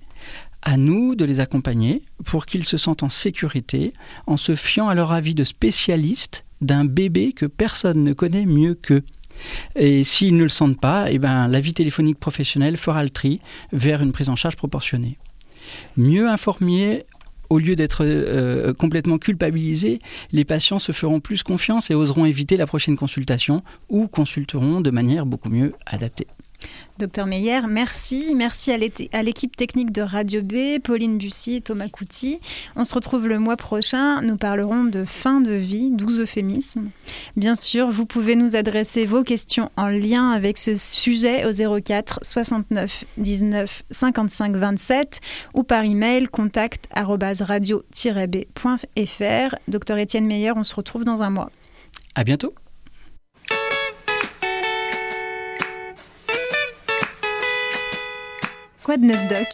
À 0.61 0.77
nous 0.77 1.15
de 1.15 1.25
les 1.25 1.39
accompagner 1.39 2.03
pour 2.23 2.45
qu'ils 2.45 2.63
se 2.63 2.77
sentent 2.77 3.03
en 3.03 3.09
sécurité 3.09 3.93
en 4.27 4.37
se 4.37 4.55
fiant 4.55 4.89
à 4.89 4.95
leur 4.95 5.11
avis 5.11 5.35
de 5.35 5.43
spécialiste 5.43 6.45
d'un 6.61 6.85
bébé 6.85 7.33
que 7.33 7.47
personne 7.47 8.03
ne 8.03 8.13
connaît 8.13 8.45
mieux 8.45 8.75
qu'eux. 8.75 9.03
Et 9.75 10.03
s'ils 10.03 10.35
ne 10.35 10.43
le 10.43 10.49
sentent 10.49 10.79
pas, 10.79 11.11
eh 11.11 11.17
ben, 11.17 11.47
la 11.47 11.59
vie 11.59 11.73
téléphonique 11.73 12.19
professionnelle 12.19 12.77
fera 12.77 13.03
le 13.03 13.09
tri 13.09 13.39
vers 13.71 14.01
une 14.01 14.11
prise 14.11 14.29
en 14.29 14.35
charge 14.35 14.55
proportionnée. 14.55 15.17
Mieux 15.97 16.27
informer 16.27 17.05
au 17.51 17.59
lieu 17.59 17.75
d'être 17.75 18.05
euh, 18.05 18.73
complètement 18.73 19.17
culpabilisés, 19.17 19.99
les 20.31 20.45
patients 20.45 20.79
se 20.79 20.93
feront 20.93 21.19
plus 21.19 21.43
confiance 21.43 21.91
et 21.91 21.95
oseront 21.95 22.23
éviter 22.23 22.55
la 22.55 22.65
prochaine 22.65 22.95
consultation 22.95 23.61
ou 23.89 24.07
consulteront 24.07 24.79
de 24.79 24.89
manière 24.89 25.25
beaucoup 25.25 25.49
mieux 25.49 25.73
adaptée. 25.85 26.27
Docteur 26.97 27.25
Meyer, 27.25 27.61
merci. 27.67 28.33
Merci 28.35 28.71
à 28.71 29.23
l'équipe 29.23 29.55
technique 29.55 29.91
de 29.91 30.03
Radio 30.03 30.43
B, 30.43 30.79
Pauline 30.83 31.17
Bussy 31.17 31.55
et 31.55 31.61
Thomas 31.61 31.87
Couty. 31.87 32.39
On 32.75 32.83
se 32.83 32.93
retrouve 32.93 33.27
le 33.27 33.39
mois 33.39 33.57
prochain. 33.57 34.21
Nous 34.21 34.37
parlerons 34.37 34.83
de 34.83 35.03
fin 35.03 35.41
de 35.41 35.53
vie, 35.53 35.89
12 35.91 36.19
euphémismes. 36.19 36.91
Bien 37.35 37.55
sûr, 37.55 37.89
vous 37.89 38.05
pouvez 38.05 38.35
nous 38.35 38.55
adresser 38.55 39.05
vos 39.05 39.23
questions 39.23 39.71
en 39.77 39.87
lien 39.87 40.29
avec 40.29 40.59
ce 40.59 40.75
sujet 40.75 41.45
au 41.45 41.81
04 41.81 42.19
69 42.21 43.05
19 43.17 43.83
55 43.89 44.55
27 44.55 45.21
ou 45.55 45.63
par 45.63 45.83
email 45.83 46.27
contact 46.27 46.87
radio-b.fr. 46.93 47.85
Docteur 49.67 49.97
Étienne 49.97 50.27
Meyer, 50.27 50.51
on 50.55 50.63
se 50.63 50.75
retrouve 50.75 51.03
dans 51.03 51.23
un 51.23 51.31
mois. 51.31 51.49
À 52.13 52.23
bientôt. 52.23 52.53
De 58.97 59.05
neuf 59.05 59.25
doc 59.29 59.47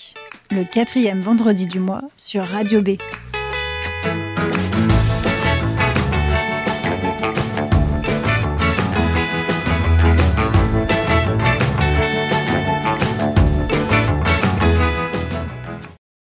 Le 0.49 0.63
quatrième 0.63 1.19
vendredi 1.19 1.67
du 1.67 1.79
mois 1.79 2.01
sur 2.17 2.43
Radio 2.43 2.81
B. 2.81 2.97